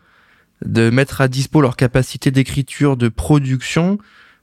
de 0.64 0.90
mettre 0.90 1.20
à 1.20 1.28
dispo 1.28 1.60
leur 1.60 1.76
capacité 1.76 2.30
d'écriture, 2.30 2.96
de 2.96 3.08
production, 3.08 3.98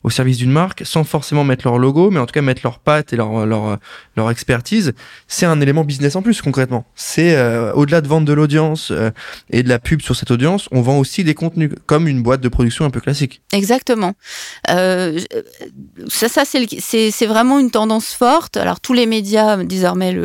au 0.06 0.12
service 0.12 0.38
d'une 0.38 0.52
marque 0.52 0.84
sans 0.86 1.04
forcément 1.04 1.44
mettre 1.44 1.66
leur 1.66 1.80
logo, 1.80 2.12
mais 2.12 2.20
en 2.20 2.28
tout 2.28 2.32
cas 2.32 2.44
mettre 2.44 2.62
leur 2.64 2.78
patte 2.78 3.12
et 3.12 3.16
leur, 3.16 3.48
leur, 3.48 4.30
expertise, 4.30 4.94
c'est 5.28 5.48
un 5.48 5.60
élément 5.62 5.84
business 5.84 6.16
en 6.16 6.22
plus 6.22 6.44
concrètement. 6.44 6.86
C'est 6.94 7.36
euh, 7.36 7.74
au-delà 7.74 8.02
de 8.02 8.08
vendre 8.08 8.28
de 8.28 8.34
l'audience 8.34 8.92
euh, 8.92 9.10
et 9.50 9.64
de 9.64 9.70
la 9.70 9.80
pub 9.80 10.02
sur 10.02 10.16
cette 10.16 10.30
audience, 10.30 10.70
on 10.72 10.82
vend 10.82 11.00
aussi 11.00 11.24
des 11.24 11.34
contenus 11.34 11.72
comme 11.88 12.08
une 12.08 12.22
boîte 12.22 12.42
de 12.42 12.50
production 12.50 12.86
un 12.86 12.92
peu 12.92 13.00
classique. 13.00 13.42
Exactement. 13.52 14.14
Euh, 14.70 15.20
ça, 16.08 16.30
ça 16.30 16.44
c'est, 16.46 17.26
vraiment 17.26 17.58
une 17.58 17.72
tendance 17.72 18.14
forte. 18.14 18.58
Alors 18.58 18.82
tous 18.82 18.94
les 18.94 19.08
médias 19.08 19.58
désormais 19.58 20.16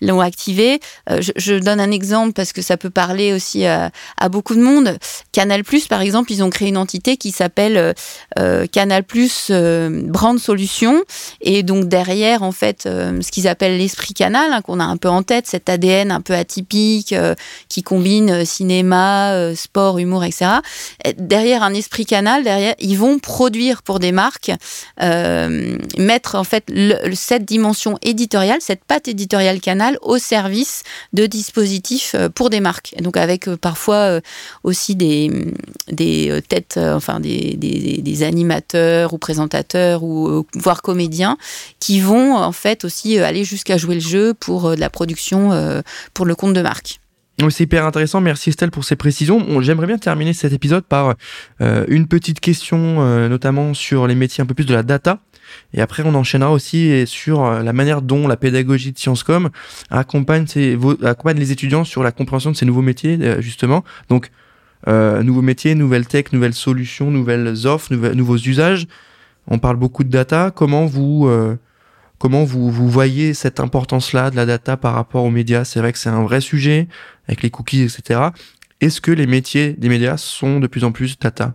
l'ont 0.00 0.20
activé. 0.20 0.78
Je, 1.10 1.32
je, 1.34 1.54
donne 1.54 1.80
un 1.80 1.90
exemple 1.90 2.34
parce 2.34 2.52
que 2.52 2.62
ça 2.62 2.76
peut 2.76 2.90
parler 2.90 3.32
aussi 3.32 3.66
à, 3.66 3.90
à 4.16 4.28
beaucoup 4.28 4.54
de 4.54 4.62
monde. 4.62 4.96
Canal 5.32 5.64
Plus, 5.64 5.88
par 5.88 6.02
exemple, 6.02 6.30
ils 6.30 6.44
ont 6.44 6.50
créé 6.50 6.68
une 6.68 6.76
entité 6.76 7.16
qui 7.16 7.32
s'appelle 7.32 7.94
Canal 8.70 9.02
Plus 9.02 9.23
euh, 9.50 10.02
brand 10.06 10.38
solution 10.38 11.02
et 11.40 11.62
donc 11.62 11.86
derrière 11.86 12.42
en 12.42 12.52
fait 12.52 12.84
euh, 12.86 13.20
ce 13.20 13.30
qu'ils 13.30 13.48
appellent 13.48 13.78
l'esprit 13.78 14.14
canal 14.14 14.52
hein, 14.52 14.60
qu'on 14.62 14.80
a 14.80 14.84
un 14.84 14.96
peu 14.96 15.08
en 15.08 15.22
tête 15.22 15.46
cet 15.46 15.68
ADN 15.68 16.10
un 16.10 16.20
peu 16.20 16.34
atypique 16.34 17.12
euh, 17.12 17.34
qui 17.68 17.82
combine 17.82 18.44
cinéma 18.44 19.54
sport 19.54 19.98
humour 19.98 20.24
etc 20.24 20.46
derrière 21.16 21.62
un 21.62 21.74
esprit 21.74 22.06
canal 22.06 22.44
derrière 22.44 22.74
ils 22.78 22.98
vont 22.98 23.18
produire 23.18 23.82
pour 23.82 23.98
des 23.98 24.12
marques 24.12 24.52
mettre 25.00 26.34
en 26.34 26.44
fait 26.44 26.64
cette 27.14 27.44
dimension 27.44 27.98
éditoriale 28.02 28.58
cette 28.60 28.84
patte 28.84 29.08
éditoriale 29.08 29.60
canal 29.60 29.98
au 30.02 30.18
service 30.18 30.82
de 31.12 31.26
dispositifs 31.26 32.14
pour 32.34 32.50
des 32.50 32.60
marques. 32.60 32.94
Et 32.96 33.02
donc 33.02 33.16
avec 33.16 33.48
parfois 33.56 34.20
aussi 34.62 34.96
des 34.96 35.30
des 35.88 36.40
têtes 36.48 36.78
enfin 36.78 37.20
des, 37.20 37.54
des, 37.56 38.02
des 38.02 38.22
animateurs 38.22 39.13
ou 39.14 39.18
présentateurs 39.18 40.02
ou 40.02 40.28
euh, 40.28 40.42
voire 40.54 40.82
comédiens 40.82 41.38
qui 41.80 42.00
vont 42.00 42.36
en 42.36 42.52
fait 42.52 42.84
aussi 42.84 43.18
euh, 43.18 43.24
aller 43.24 43.44
jusqu'à 43.44 43.78
jouer 43.78 43.94
le 43.94 44.00
jeu 44.00 44.34
pour 44.34 44.66
euh, 44.66 44.74
de 44.74 44.80
la 44.80 44.90
production 44.90 45.50
pour 46.14 46.26
le 46.26 46.34
compte 46.34 46.54
de 46.54 46.60
marque. 46.60 47.00
C'est 47.50 47.64
hyper 47.64 47.84
intéressant. 47.84 48.20
Merci 48.20 48.50
Estelle 48.50 48.70
pour 48.70 48.84
ces 48.84 48.96
précisions. 48.96 49.60
J'aimerais 49.60 49.86
bien 49.86 49.98
terminer 49.98 50.32
cet 50.32 50.52
épisode 50.52 50.84
par 50.84 51.14
une 51.60 52.06
petite 52.06 52.40
question, 52.40 53.28
notamment 53.28 53.74
sur 53.74 54.06
les 54.06 54.14
métiers 54.14 54.42
un 54.42 54.46
peu 54.46 54.54
plus 54.54 54.66
de 54.66 54.74
la 54.74 54.82
data. 54.82 55.20
Et 55.72 55.80
après, 55.80 56.02
on 56.04 56.14
enchaînera 56.14 56.50
aussi 56.50 57.06
sur 57.06 57.50
la 57.50 57.72
manière 57.72 58.02
dont 58.02 58.26
la 58.26 58.36
pédagogie 58.36 58.92
de 58.92 58.98
Sciencecom 58.98 59.50
accompagne, 59.90 60.46
accompagne 61.04 61.38
les 61.38 61.52
étudiants 61.52 61.84
sur 61.84 62.02
la 62.02 62.12
compréhension 62.12 62.50
de 62.50 62.56
ces 62.56 62.66
nouveaux 62.66 62.82
métiers, 62.82 63.18
justement. 63.40 63.84
Donc, 64.08 64.30
nouveaux 64.86 65.42
métiers, 65.42 65.74
nouvelles 65.74 66.06
tech, 66.06 66.32
nouvelles 66.32 66.54
solutions, 66.54 67.10
nouvelles 67.10 67.66
offres, 67.66 67.94
nouveaux 67.94 68.36
usages. 68.36 68.86
On 69.46 69.58
parle 69.58 69.76
beaucoup 69.76 70.04
de 70.04 70.10
data. 70.10 70.50
Comment 70.54 70.86
vous, 70.86 71.26
euh, 71.28 71.56
Comment 72.18 72.44
vous, 72.44 72.70
vous 72.70 72.88
voyez 72.88 73.34
cette 73.34 73.60
importance-là 73.60 74.30
de 74.30 74.36
la 74.36 74.46
data 74.46 74.76
par 74.76 74.94
rapport 74.94 75.24
aux 75.24 75.30
médias? 75.30 75.64
C'est 75.64 75.80
vrai 75.80 75.92
que 75.92 75.98
c'est 75.98 76.08
un 76.08 76.22
vrai 76.22 76.40
sujet 76.40 76.88
avec 77.28 77.42
les 77.42 77.50
cookies, 77.50 77.82
etc. 77.82 78.28
Est-ce 78.80 79.00
que 79.00 79.10
les 79.10 79.26
métiers 79.26 79.74
des 79.74 79.88
médias 79.88 80.16
sont 80.16 80.60
de 80.60 80.66
plus 80.66 80.84
en 80.84 80.92
plus 80.92 81.18
data? 81.18 81.54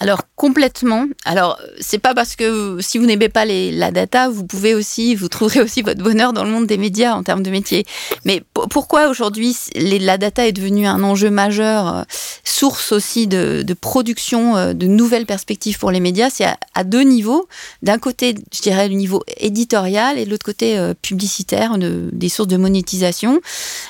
Alors 0.00 0.22
complètement. 0.36 1.06
Alors 1.24 1.58
c'est 1.80 1.98
pas 1.98 2.14
parce 2.14 2.36
que 2.36 2.78
si 2.80 2.98
vous 2.98 3.06
n'aimez 3.06 3.28
pas 3.28 3.44
la 3.44 3.90
data, 3.90 4.28
vous 4.28 4.44
pouvez 4.44 4.74
aussi, 4.74 5.16
vous 5.16 5.28
trouverez 5.28 5.60
aussi 5.60 5.82
votre 5.82 6.02
bonheur 6.02 6.32
dans 6.32 6.44
le 6.44 6.50
monde 6.50 6.66
des 6.66 6.78
médias 6.78 7.14
en 7.14 7.24
termes 7.24 7.42
de 7.42 7.50
métier. 7.50 7.84
Mais 8.24 8.42
pourquoi 8.70 9.08
aujourd'hui 9.08 9.56
la 9.74 10.16
data 10.16 10.46
est 10.46 10.52
devenue 10.52 10.86
un 10.86 11.02
enjeu 11.02 11.30
majeur, 11.30 11.88
euh, 11.88 12.02
source 12.44 12.92
aussi 12.92 13.26
de, 13.26 13.64
production 13.80 14.56
euh, 14.56 14.72
de 14.72 14.86
nouvelles 14.86 15.26
perspectives 15.26 15.78
pour 15.78 15.90
les 15.90 16.00
médias? 16.00 16.30
C'est 16.30 16.46
à, 16.46 16.84
deux 16.84 17.02
niveaux. 17.02 17.48
D'un 17.82 17.98
côté, 17.98 18.36
je 18.54 18.62
dirais 18.62 18.88
le 18.88 18.94
niveau 18.94 19.24
éditorial 19.36 20.16
et 20.18 20.24
de 20.24 20.30
l'autre 20.30 20.44
côté 20.44 20.78
euh, 20.78 20.94
publicitaire, 21.02 21.76
de, 21.76 22.08
des 22.12 22.28
sources 22.28 22.48
de 22.48 22.56
monétisation. 22.56 23.40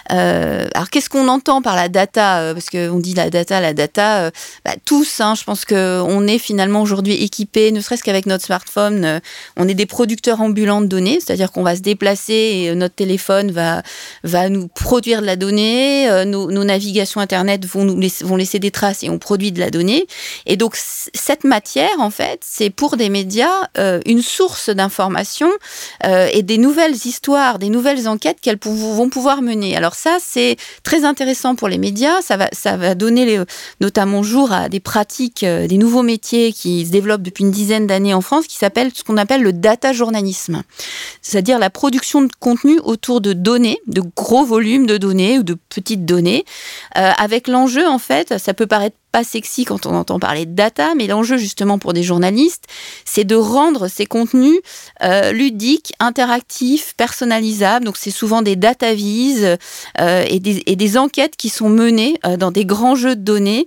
Alors 0.08 0.88
qu'est-ce 0.90 1.10
qu'on 1.10 1.28
entend 1.28 1.60
par 1.60 1.76
la 1.76 1.90
data? 1.90 2.54
Parce 2.54 2.70
qu'on 2.70 2.98
dit 2.98 3.14
la 3.14 3.28
data, 3.28 3.60
la 3.60 3.74
data. 3.74 4.30
Bah, 4.64 4.72
tous, 4.84 5.20
hein, 5.20 5.34
je 5.34 5.44
pense 5.44 5.64
que 5.64 5.97
on 6.06 6.26
est 6.26 6.38
finalement 6.38 6.82
aujourd'hui 6.82 7.14
équipé, 7.14 7.72
ne 7.72 7.80
serait-ce 7.80 8.02
qu'avec 8.02 8.26
notre 8.26 8.44
smartphone, 8.44 9.04
euh, 9.04 9.20
on 9.56 9.68
est 9.68 9.74
des 9.74 9.86
producteurs 9.86 10.40
ambulants 10.40 10.80
de 10.80 10.86
données, 10.86 11.18
c'est-à-dire 11.20 11.52
qu'on 11.52 11.62
va 11.62 11.76
se 11.76 11.80
déplacer 11.80 12.32
et 12.32 12.70
euh, 12.70 12.74
notre 12.74 12.94
téléphone 12.94 13.50
va, 13.50 13.82
va 14.24 14.48
nous 14.48 14.68
produire 14.68 15.20
de 15.20 15.26
la 15.26 15.36
donnée, 15.36 16.08
euh, 16.08 16.24
nos, 16.24 16.48
navigations 16.64 17.20
Internet 17.20 17.64
vont, 17.64 17.84
nous 17.84 17.98
laisser, 17.98 18.24
vont 18.24 18.36
laisser 18.36 18.58
des 18.58 18.70
traces 18.70 19.02
et 19.02 19.10
on 19.10 19.18
produit 19.18 19.52
de 19.52 19.60
la 19.60 19.70
donnée. 19.70 20.06
Et 20.46 20.56
donc 20.56 20.76
cette 20.76 21.44
matière, 21.44 21.98
en 21.98 22.10
fait, 22.10 22.40
c'est 22.44 22.70
pour 22.70 22.96
des 22.96 23.08
médias 23.08 23.68
une 24.06 24.22
source 24.22 24.68
d'information 24.70 25.48
et 26.04 26.42
des 26.42 26.58
nouvelles 26.58 26.94
histoires, 26.94 27.58
des 27.58 27.70
nouvelles 27.70 28.08
enquêtes 28.08 28.40
qu'elles 28.40 28.58
vont 28.60 29.08
pouvoir 29.08 29.40
mener. 29.40 29.76
Alors 29.76 29.94
ça, 29.94 30.18
c'est 30.20 30.56
très 30.82 31.04
intéressant 31.04 31.54
pour 31.54 31.68
les 31.68 31.78
médias, 31.78 32.20
ça 32.20 32.36
va, 32.36 32.48
ça 32.52 32.76
va 32.76 32.94
donner 32.94 33.40
notamment 33.80 34.22
jour 34.22 34.52
à 34.52 34.68
des 34.68 34.80
pratiques, 34.80 35.44
des 35.44 35.78
nouveaux 35.88 36.02
métier 36.02 36.52
qui 36.52 36.84
se 36.84 36.90
développe 36.90 37.22
depuis 37.22 37.44
une 37.44 37.50
dizaine 37.50 37.86
d'années 37.86 38.12
en 38.12 38.20
France, 38.20 38.46
qui 38.46 38.56
s'appelle 38.56 38.90
ce 38.92 39.02
qu'on 39.02 39.16
appelle 39.16 39.42
le 39.42 39.54
data 39.54 39.94
journalisme, 39.94 40.62
c'est-à-dire 41.22 41.58
la 41.58 41.70
production 41.70 42.20
de 42.20 42.28
contenu 42.38 42.78
autour 42.80 43.22
de 43.22 43.32
données, 43.32 43.78
de 43.86 44.02
gros 44.14 44.44
volumes 44.44 44.84
de 44.84 44.98
données 44.98 45.38
ou 45.38 45.42
de 45.42 45.56
petites 45.70 46.04
données, 46.04 46.44
euh, 46.98 47.12
avec 47.16 47.48
l'enjeu 47.48 47.88
en 47.88 47.98
fait, 47.98 48.36
ça 48.36 48.52
peut 48.52 48.66
paraître 48.66 48.96
pas 49.12 49.24
sexy 49.24 49.64
quand 49.64 49.86
on 49.86 49.94
entend 49.94 50.18
parler 50.18 50.46
de 50.46 50.54
data, 50.54 50.94
mais 50.96 51.06
l'enjeu 51.06 51.38
justement 51.38 51.78
pour 51.78 51.92
des 51.92 52.02
journalistes, 52.02 52.64
c'est 53.04 53.24
de 53.24 53.34
rendre 53.34 53.88
ces 53.88 54.06
contenus 54.06 54.60
euh, 55.02 55.32
ludiques, 55.32 55.92
interactifs, 55.98 56.94
personnalisables. 56.96 57.84
Donc 57.84 57.96
c'est 57.96 58.10
souvent 58.10 58.42
des 58.42 58.56
data 58.56 58.94
vises 58.94 59.56
euh, 60.00 60.24
et, 60.28 60.40
des, 60.40 60.98
enquêtes 60.98 61.36
qui 61.36 61.48
sont 61.48 61.68
menées 61.68 62.18
euh, 62.26 62.36
dans 62.36 62.50
des 62.50 62.64
grands 62.64 62.94
jeux 62.94 63.16
de 63.16 63.22
données 63.22 63.66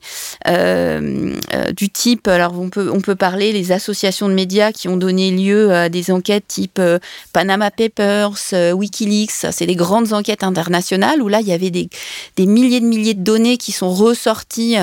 du 1.75 1.89
type, 1.89 2.27
alors 2.27 2.59
on 2.59 2.69
peut, 2.69 2.89
on 2.91 3.01
peut 3.01 3.15
parler 3.15 3.51
les 3.51 3.71
associations 3.71 4.27
de 4.27 4.33
médias 4.33 4.71
qui 4.71 4.87
ont 4.87 4.97
donné 4.97 5.31
lieu 5.31 5.71
à 5.71 5.89
des 5.89 6.11
enquêtes 6.11 6.47
type 6.47 6.81
Panama 7.33 7.71
Papers, 7.71 8.33
Wikileaks, 8.73 9.51
c'est 9.51 9.65
des 9.65 9.75
grandes 9.75 10.13
enquêtes 10.13 10.43
internationales 10.43 11.21
où 11.21 11.27
là 11.27 11.41
il 11.41 11.47
y 11.47 11.53
avait 11.53 11.69
des, 11.69 11.89
des 12.35 12.45
milliers 12.45 12.79
de 12.79 12.85
milliers 12.85 13.13
de 13.13 13.23
données 13.23 13.57
qui 13.57 13.71
sont 13.71 13.91
ressorties 13.91 14.75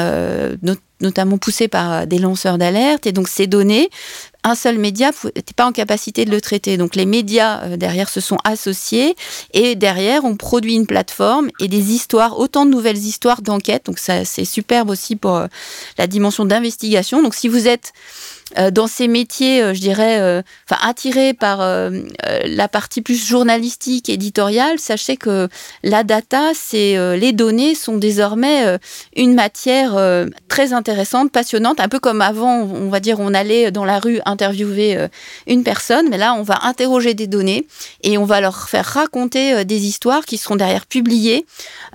notamment 1.01 1.39
poussé 1.39 1.69
par 1.69 1.93
euh, 1.93 2.07
des 2.07 2.19
lanceurs 2.19 2.59
d'alerte. 2.59 3.07
Et 3.07 3.13
donc 3.13 3.29
ces 3.29 3.47
données, 3.47 3.91
un 4.45 4.55
seul 4.55 4.79
média 4.79 5.11
n'était 5.25 5.55
pas 5.55 5.67
en 5.67 5.73
capacité 5.73 6.25
de 6.25 6.31
le 6.31 6.41
traiter. 6.41 6.77
Donc 6.77 6.97
les 6.97 7.07
médias 7.07 7.63
euh, 7.65 7.77
derrière 7.77 8.09
se 8.09 8.21
sont 8.21 8.39
associés 8.45 9.17
et 9.53 9.75
derrière 9.75 10.25
on 10.25 10.37
produit 10.37 10.75
une 10.75 10.87
plateforme 10.87 11.51
et 11.61 11.69
des 11.69 11.93
histoires, 11.93 12.39
autant 12.39 12.65
de 12.65 12.71
nouvelles 12.71 12.99
histoires 12.99 13.43
d'enquête. 13.43 13.87
Donc 13.87 13.99
ça 13.99 14.25
c'est 14.25 14.45
superbe 14.45 14.91
aussi 14.91 15.17
pour 15.17 15.37
euh, 15.37 15.47
la 15.99 16.07
dimension 16.07 16.45
d'investigation. 16.45 17.23
Donc 17.23 17.35
si 17.35 17.49
vous 17.49 17.69
êtes 17.69 17.93
euh, 17.93 18.38
dans 18.57 18.87
ces 18.87 19.09
métiers, 19.09 19.63
euh, 19.63 19.75
je 19.75 19.81
dirais, 19.81 20.21
euh, 20.21 20.43
enfin 20.69 20.81
attirés 20.89 21.35
par 21.35 21.59
la 21.59 22.69
partie 22.69 23.03
plus 23.03 23.27
journalistique, 23.27 24.09
éditoriale, 24.09 24.79
sachez 24.79 25.17
que 25.17 25.49
la 25.83 26.05
data, 26.05 26.53
c'est 26.55 26.97
les 27.17 27.33
données 27.33 27.75
sont 27.75 27.97
désormais 27.97 28.79
une 29.17 29.35
matière 29.35 29.97
très 30.49 30.73
intéressante, 30.73 31.31
passionnante, 31.31 31.81
un 31.81 31.89
peu 31.89 31.99
comme 31.99 32.23
avant, 32.23 32.63
on 32.63 32.89
va 32.89 33.01
dire, 33.01 33.21
on 33.21 33.35
allait 33.35 33.71
dans 33.71 33.85
la 33.85 33.99
rue 33.99 34.21
interviewer 34.25 35.09
une 35.47 35.65
personne, 35.65 36.09
mais 36.09 36.19
là, 36.19 36.35
on 36.35 36.43
va 36.43 36.61
interroger 36.63 37.15
des 37.15 37.27
données 37.27 37.67
et 38.03 38.19
on 38.19 38.25
va 38.25 38.41
leur 38.41 38.69
faire 38.69 38.87
raconter 38.87 39.65
des 39.65 39.87
histoires 39.87 40.25
qui 40.25 40.39
seront 40.39 40.57
derrière 40.57 40.87
publiées 40.87 41.47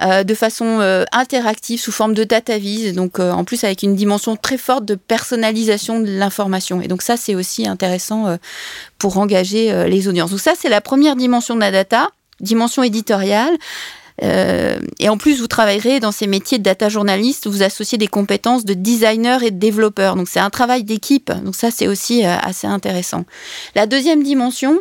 de 0.01 0.33
façon 0.33 1.05
interactive 1.11 1.79
sous 1.79 1.91
forme 1.91 2.13
de 2.13 2.23
data 2.23 2.57
vise, 2.57 2.93
donc 2.93 3.19
en 3.19 3.43
plus 3.43 3.63
avec 3.63 3.83
une 3.83 3.95
dimension 3.95 4.35
très 4.35 4.57
forte 4.57 4.85
de 4.85 4.95
personnalisation 4.95 5.99
de 5.99 6.07
l'information 6.07 6.42
et 6.81 6.87
donc 6.87 7.01
ça, 7.01 7.17
c'est 7.17 7.35
aussi 7.35 7.67
intéressant 7.67 8.27
euh, 8.27 8.37
pour 8.97 9.17
engager 9.17 9.71
euh, 9.71 9.87
les 9.87 10.07
audiences. 10.07 10.31
Donc 10.31 10.39
ça, 10.39 10.53
c'est 10.59 10.69
la 10.69 10.81
première 10.81 11.15
dimension 11.15 11.55
de 11.55 11.59
la 11.59 11.71
data, 11.71 12.09
dimension 12.39 12.83
éditoriale. 12.83 13.55
Euh, 14.21 14.77
et 14.99 15.09
en 15.09 15.17
plus, 15.17 15.39
vous 15.39 15.47
travaillerez 15.47 15.99
dans 15.99 16.11
ces 16.11 16.27
métiers 16.27 16.59
de 16.59 16.63
data 16.63 16.87
journaliste 16.87 17.47
où 17.47 17.51
vous 17.51 17.63
associez 17.63 17.97
des 17.97 18.07
compétences 18.07 18.63
de 18.63 18.75
designer 18.75 19.41
et 19.41 19.49
de 19.49 19.57
développeur. 19.57 20.15
Donc, 20.15 20.27
c'est 20.27 20.39
un 20.39 20.51
travail 20.51 20.83
d'équipe. 20.83 21.31
Donc, 21.43 21.55
ça, 21.55 21.71
c'est 21.71 21.87
aussi 21.87 22.23
assez 22.23 22.67
intéressant. 22.67 23.25
La 23.73 23.87
deuxième 23.87 24.21
dimension, 24.21 24.79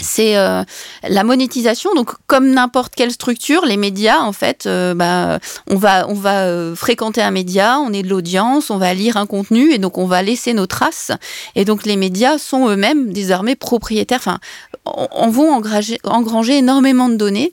c'est 0.00 0.36
euh, 0.36 0.64
la 1.06 1.24
monétisation. 1.24 1.94
Donc, 1.94 2.10
comme 2.26 2.50
n'importe 2.50 2.94
quelle 2.94 3.10
structure, 3.10 3.66
les 3.66 3.76
médias, 3.76 4.20
en 4.20 4.32
fait, 4.32 4.64
euh, 4.66 4.94
bah, 4.94 5.38
on 5.68 5.76
va, 5.76 6.08
on 6.08 6.18
euh, 6.24 6.74
fréquenter 6.74 7.20
un 7.20 7.30
média, 7.30 7.78
on 7.78 7.92
est 7.92 8.02
de 8.02 8.08
l'audience, 8.08 8.70
on 8.70 8.78
va 8.78 8.94
lire 8.94 9.16
un 9.16 9.26
contenu 9.26 9.72
et 9.72 9.78
donc 9.78 9.98
on 9.98 10.06
va 10.06 10.22
laisser 10.22 10.54
nos 10.54 10.66
traces. 10.66 11.12
Et 11.56 11.64
donc, 11.64 11.84
les 11.84 11.96
médias 11.96 12.38
sont 12.38 12.68
eux-mêmes 12.68 13.12
désormais 13.12 13.54
propriétaires, 13.54 14.20
enfin, 14.20 14.38
on, 14.86 15.28
vont 15.28 15.52
engranger, 15.52 15.98
engranger, 16.04 16.58
énormément 16.58 17.08
de 17.08 17.16
données, 17.16 17.52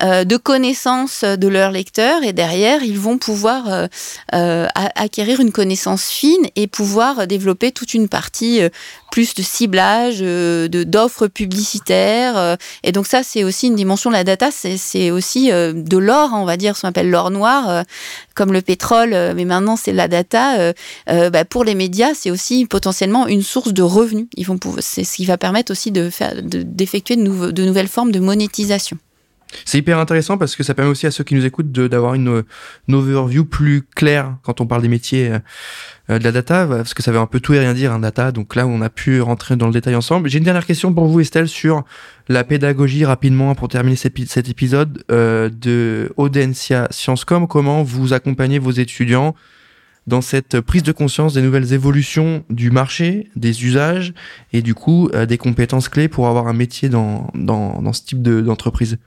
de 0.00 0.36
connaissances 0.36 1.24
de 1.24 1.48
leurs 1.48 1.72
lecteurs 1.72 2.22
et 2.22 2.32
derrière, 2.32 2.82
ils 2.82 2.98
vont 2.98 3.18
pouvoir 3.18 3.88
acquérir 4.32 5.40
une 5.40 5.52
connaissance 5.52 6.08
fine 6.08 6.46
et 6.56 6.66
pouvoir 6.66 7.26
développer 7.26 7.72
toute 7.72 7.92
une 7.92 8.08
partie 8.08 8.60
plus 9.10 9.34
de 9.34 9.42
ciblage, 9.42 10.18
euh, 10.20 10.68
de 10.68 10.84
d'offres 10.84 11.26
publicitaires. 11.26 12.36
Euh, 12.36 12.56
et 12.82 12.92
donc 12.92 13.06
ça, 13.06 13.22
c'est 13.22 13.44
aussi 13.44 13.66
une 13.66 13.74
dimension 13.74 14.10
de 14.10 14.14
la 14.14 14.24
data. 14.24 14.50
C'est 14.50 15.10
aussi 15.10 15.52
euh, 15.52 15.72
de 15.74 15.98
l'or, 15.98 16.30
on 16.34 16.44
va 16.44 16.56
dire, 16.56 16.76
ce 16.76 16.82
qu'on 16.82 16.88
appelle 16.88 17.10
l'or 17.10 17.30
noir, 17.30 17.84
comme 18.34 18.52
le 18.52 18.62
pétrole. 18.62 19.10
mais 19.34 19.44
maintenant, 19.44 19.76
c'est 19.76 19.92
la 19.92 20.08
data. 20.08 20.72
Bah, 21.06 21.44
pour 21.44 21.64
les 21.64 21.74
médias, 21.74 22.14
c'est 22.14 22.30
aussi 22.30 22.66
potentiellement 22.66 23.26
une 23.26 23.42
source 23.42 23.72
de 23.72 23.82
revenus. 23.82 24.26
Ils 24.36 24.46
vont 24.46 24.58
c'est 24.80 25.04
ce 25.04 25.16
qui 25.16 25.24
va 25.24 25.38
permettre 25.38 25.72
aussi 25.72 25.90
de 25.90 26.10
faire, 26.10 26.34
d'effectuer 26.42 27.16
de, 27.16 27.50
de 27.50 27.64
nouvelles 27.64 27.88
formes 27.88 28.12
de 28.12 28.20
monétisation. 28.20 28.98
C'est 29.64 29.78
hyper 29.78 29.98
intéressant 29.98 30.38
parce 30.38 30.56
que 30.56 30.62
ça 30.62 30.74
permet 30.74 30.90
aussi 30.90 31.06
à 31.06 31.10
ceux 31.10 31.24
qui 31.24 31.34
nous 31.34 31.44
écoutent 31.44 31.72
d'avoir 31.72 32.14
une, 32.14 32.44
overview 32.88 33.44
plus 33.44 33.82
claire 33.82 34.36
quand 34.42 34.60
on 34.60 34.66
parle 34.66 34.82
des 34.82 34.88
métiers 34.88 35.32
euh, 36.08 36.18
de 36.18 36.24
la 36.24 36.32
data, 36.32 36.66
parce 36.66 36.94
que 36.94 37.02
ça 37.02 37.12
veut 37.12 37.18
un 37.18 37.26
peu 37.26 37.40
tout 37.40 37.54
et 37.54 37.58
rien 37.58 37.74
dire, 37.74 37.92
un 37.92 38.00
data. 38.00 38.32
Donc 38.32 38.54
là, 38.54 38.66
on 38.66 38.80
a 38.80 38.90
pu 38.90 39.20
rentrer 39.20 39.56
dans 39.56 39.66
le 39.66 39.72
détail 39.72 39.94
ensemble. 39.94 40.28
J'ai 40.28 40.38
une 40.38 40.44
dernière 40.44 40.66
question 40.66 40.92
pour 40.92 41.06
vous, 41.06 41.20
Estelle, 41.20 41.48
sur 41.48 41.84
la 42.28 42.44
pédagogie 42.44 43.04
rapidement 43.04 43.54
pour 43.54 43.68
terminer 43.68 43.96
cet 43.96 44.48
épisode 44.48 45.04
euh, 45.10 45.50
de 45.50 46.12
Audencia 46.16 46.86
Sciencecom. 46.90 47.46
Comment 47.46 47.82
vous 47.82 48.12
accompagnez 48.12 48.58
vos 48.58 48.70
étudiants 48.70 49.34
dans 50.06 50.20
cette 50.20 50.60
prise 50.60 50.82
de 50.82 50.92
conscience 50.92 51.34
des 51.34 51.42
nouvelles 51.42 51.72
évolutions 51.72 52.44
du 52.50 52.70
marché, 52.70 53.30
des 53.36 53.64
usages 53.64 54.14
et 54.52 54.62
du 54.62 54.74
coup 54.74 55.08
euh, 55.12 55.26
des 55.26 55.38
compétences 55.38 55.88
clés 55.88 56.08
pour 56.08 56.26
avoir 56.26 56.48
un 56.48 56.52
métier 56.52 56.88
dans, 56.88 57.30
dans 57.34 57.92
ce 57.92 58.02
type 58.02 58.22
d'entreprise? 58.22 58.98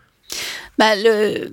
Bah, 0.78 0.96
le, 0.96 1.50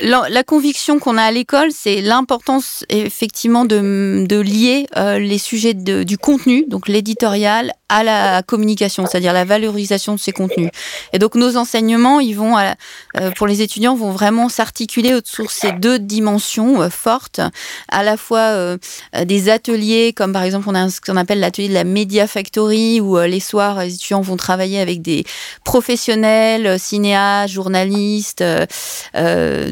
la, 0.00 0.44
conviction 0.44 0.98
qu'on 0.98 1.18
a 1.18 1.22
à 1.24 1.30
l'école, 1.30 1.70
c'est 1.72 2.00
l'importance 2.00 2.84
effectivement 2.88 3.64
de, 3.64 4.24
de 4.26 4.40
lier 4.40 4.86
euh, 4.96 5.18
les 5.18 5.38
sujets 5.38 5.74
de, 5.74 6.02
du 6.02 6.18
contenu, 6.18 6.64
donc 6.68 6.88
l'éditorial, 6.88 7.72
à 7.90 8.04
la 8.04 8.42
communication, 8.42 9.04
c'est-à-dire 9.04 9.32
la 9.32 9.44
valorisation 9.44 10.14
de 10.14 10.20
ces 10.20 10.30
contenus. 10.32 10.70
Et 11.12 11.18
donc 11.18 11.34
nos 11.34 11.56
enseignements, 11.56 12.20
ils 12.20 12.34
vont, 12.34 12.56
euh, 12.56 13.30
pour 13.36 13.48
les 13.48 13.62
étudiants, 13.62 13.96
vont 13.96 14.12
vraiment 14.12 14.48
s'articuler 14.48 15.12
autour 15.12 15.46
de 15.46 15.50
ces 15.50 15.72
deux 15.72 15.98
dimensions 15.98 16.82
euh, 16.82 16.88
fortes, 16.88 17.40
à 17.88 18.04
la 18.04 18.16
fois 18.16 18.38
euh, 18.38 18.78
des 19.24 19.48
ateliers, 19.48 20.12
comme 20.14 20.32
par 20.32 20.44
exemple 20.44 20.68
on 20.68 20.74
a 20.74 20.88
ce 20.88 21.00
qu'on 21.00 21.16
appelle 21.16 21.40
l'atelier 21.40 21.68
de 21.68 21.74
la 21.74 21.82
Media 21.84 22.28
Factory, 22.28 23.00
où 23.00 23.18
les 23.18 23.40
soirs, 23.40 23.80
les 23.80 23.94
étudiants 23.94 24.20
vont 24.20 24.36
travailler 24.36 24.78
avec 24.78 25.02
des 25.02 25.24
professionnels, 25.64 26.78
cinéastes, 26.78 27.52
journalistes, 27.52 28.44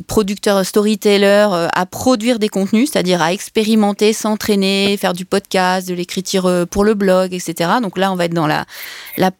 producteurs, 0.08 0.66
storytellers, 0.66 1.68
à 1.72 1.86
produire 1.86 2.40
des 2.40 2.48
contenus, 2.48 2.90
c'est-à-dire 2.90 3.22
à 3.22 3.32
expérimenter, 3.32 4.12
s'entraîner, 4.12 4.96
faire 4.96 5.12
du 5.12 5.24
podcast, 5.24 5.88
de 5.88 5.94
l'écriture 5.94 6.66
pour 6.68 6.84
le 6.84 6.94
blog, 6.94 7.32
etc. 7.32 7.70
Donc 7.80 7.96
là, 7.96 8.10
on 8.10 8.16
va 8.16 8.24
être 8.24 8.34
dans 8.34 8.48
la, 8.48 8.64
la 9.16 9.30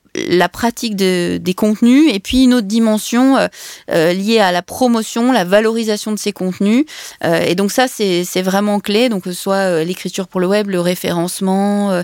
pratique 0.53 0.97
de, 0.97 1.39
des 1.39 1.55
contenus 1.55 2.13
et 2.13 2.21
puis 2.21 2.45
une 2.45 2.55
autre 2.55 2.67
dimension 2.67 3.37
liée 3.89 4.41
à 4.41 4.53
la 4.53 4.63
promotion, 4.63 5.33
la 5.33 5.45
valorisation 5.45 6.13
de 6.13 6.19
ces 6.19 6.33
contenus. 6.33 6.85
et 7.23 7.55
donc 7.55 7.71
ça, 7.71 7.87
c'est 7.89 8.43
vraiment 8.43 8.81
clé. 8.81 9.09
Donc 9.09 9.25
que 9.25 9.33
ce 9.33 9.41
soit 9.41 9.85
l'écriture 9.85 10.29
pour 10.29 10.41
le 10.41 10.47
web, 10.47 10.69
le 10.69 10.81
référencement, 10.81 12.03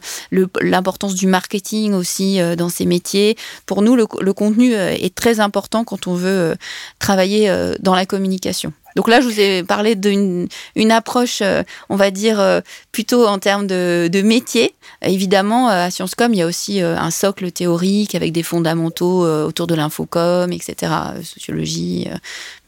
l'importance 0.61 1.14
du 1.14 1.27
marketing 1.27 1.94
aussi 1.94 2.38
dans 2.57 2.68
ces 2.68 2.87
métiers. 2.87 3.37
Pour 3.66 3.83
nous, 3.83 3.96
le 3.96 4.33
contenu 4.33 4.74
est 4.74 5.14
très 5.14 5.40
important 5.40 5.85
quand 5.85 6.07
on 6.07 6.14
veut 6.14 6.55
travailler 6.98 7.53
dans 7.81 7.94
la 7.94 8.07
communication. 8.07 8.72
Donc 8.97 9.09
là, 9.09 9.21
je 9.21 9.27
vous 9.27 9.41
ai 9.41 9.63
parlé 9.63 9.95
d'une 9.95 10.49
une 10.77 10.93
approche, 10.93 11.41
euh, 11.43 11.63
on 11.89 11.97
va 11.97 12.11
dire, 12.11 12.41
euh, 12.41 12.61
plutôt 12.93 13.27
en 13.27 13.39
termes 13.39 13.67
de, 13.67 14.09
de 14.11 14.23
métier. 14.23 14.75
Évidemment, 15.03 15.69
euh, 15.69 15.87
à 15.87 15.91
Sciencescom, 15.91 16.33
il 16.33 16.39
y 16.39 16.43
a 16.43 16.47
aussi 16.47 16.81
un 16.81 17.11
socle 17.11 17.51
théorique 17.51 18.15
avec 18.15 18.33
des 18.33 18.43
fondamentaux 18.43 19.27
autour 19.27 19.67
de 19.67 19.75
l'infocom, 19.75 20.53
etc., 20.53 20.93
sociologie. 21.23 22.09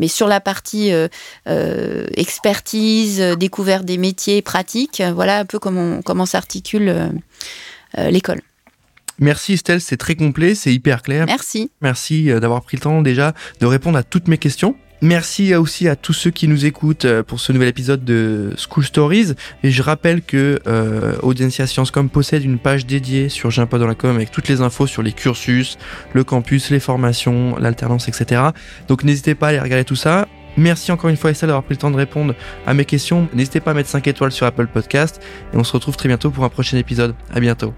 Mais 0.01 0.09
sur 0.09 0.29
la 0.29 0.41
partie 0.41 0.93
expertise, 1.47 3.21
découverte 3.39 3.85
des 3.85 3.99
métiers, 3.99 4.43
pratiques, 4.43 5.03
voilà 5.15 5.41
un 5.41 5.45
peu 5.45 5.59
comment, 5.59 6.03
comment 6.03 6.27
s'articule 6.27 7.11
l'école. 7.97 8.41
Merci 9.19 9.55
Estelle, 9.55 9.81
c'est 9.81 9.97
très 9.97 10.15
complet, 10.15 10.55
c'est 10.55 10.73
hyper 10.73 11.03
clair. 11.03 11.27
Merci. 11.27 11.71
Merci 11.81 12.27
d'avoir 12.27 12.63
pris 12.63 12.77
le 12.77 12.83
temps 12.83 13.03
déjà 13.03 13.35
de 13.61 13.67
répondre 13.67 13.99
à 13.99 14.03
toutes 14.03 14.29
mes 14.29 14.39
questions. 14.39 14.77
Merci 15.03 15.55
aussi 15.55 15.89
à 15.89 15.97
tous 15.97 16.15
ceux 16.15 16.31
qui 16.31 16.49
nous 16.49 16.65
écoutent 16.65 17.05
euh, 17.05 17.23
pour 17.23 17.39
ce 17.39 17.53
nouvel 17.53 17.69
épisode 17.69 18.05
de 18.05 18.53
School 18.57 18.85
Stories. 18.85 19.35
Et 19.63 19.71
je 19.71 19.83
rappelle 19.83 20.23
que 20.23 20.59
euh, 20.67 21.17
Audiencia 21.23 21.67
Sciencescom 21.67 22.09
possède 22.09 22.45
une 22.45 22.59
page 22.59 22.87
dédiée 22.87 23.29
sur 23.29 23.51
J'ai 23.51 23.63
avec 23.63 24.31
toutes 24.31 24.49
les 24.49 24.61
infos 24.63 24.87
sur 24.87 25.03
les 25.03 25.13
cursus, 25.13 25.77
le 26.15 26.25
campus, 26.25 26.71
les 26.71 26.81
formations, 26.81 27.57
l'alternance, 27.59 28.09
etc. 28.09 28.43
Donc 28.89 29.05
n'hésitez 29.05 29.35
pas 29.35 29.47
à 29.47 29.51
aller 29.51 29.61
regarder 29.61 29.85
tout 29.85 29.97
ça. 29.97 30.27
Merci 30.57 30.91
encore 30.93 31.11
une 31.11 31.17
fois 31.17 31.31
Estelle 31.31 31.49
d'avoir 31.49 31.65
pris 31.65 31.75
le 31.75 31.79
temps 31.79 31.91
de 31.91 31.97
répondre 31.97 32.35
à 32.67 32.73
mes 32.73 32.87
questions. 32.87 33.29
N'hésitez 33.35 33.61
pas 33.61 33.73
à 33.73 33.75
mettre 33.75 33.91
5 33.91 34.07
étoiles 34.07 34.33
sur 34.33 34.47
Apple 34.47 34.69
Podcast 34.69 35.21
et 35.53 35.57
on 35.57 35.65
se 35.65 35.73
retrouve 35.73 35.97
très 35.97 36.09
bientôt 36.09 36.31
pour 36.31 36.45
un 36.45 36.49
prochain 36.49 36.79
épisode. 36.79 37.15
À 37.35 37.41
bientôt. 37.41 37.75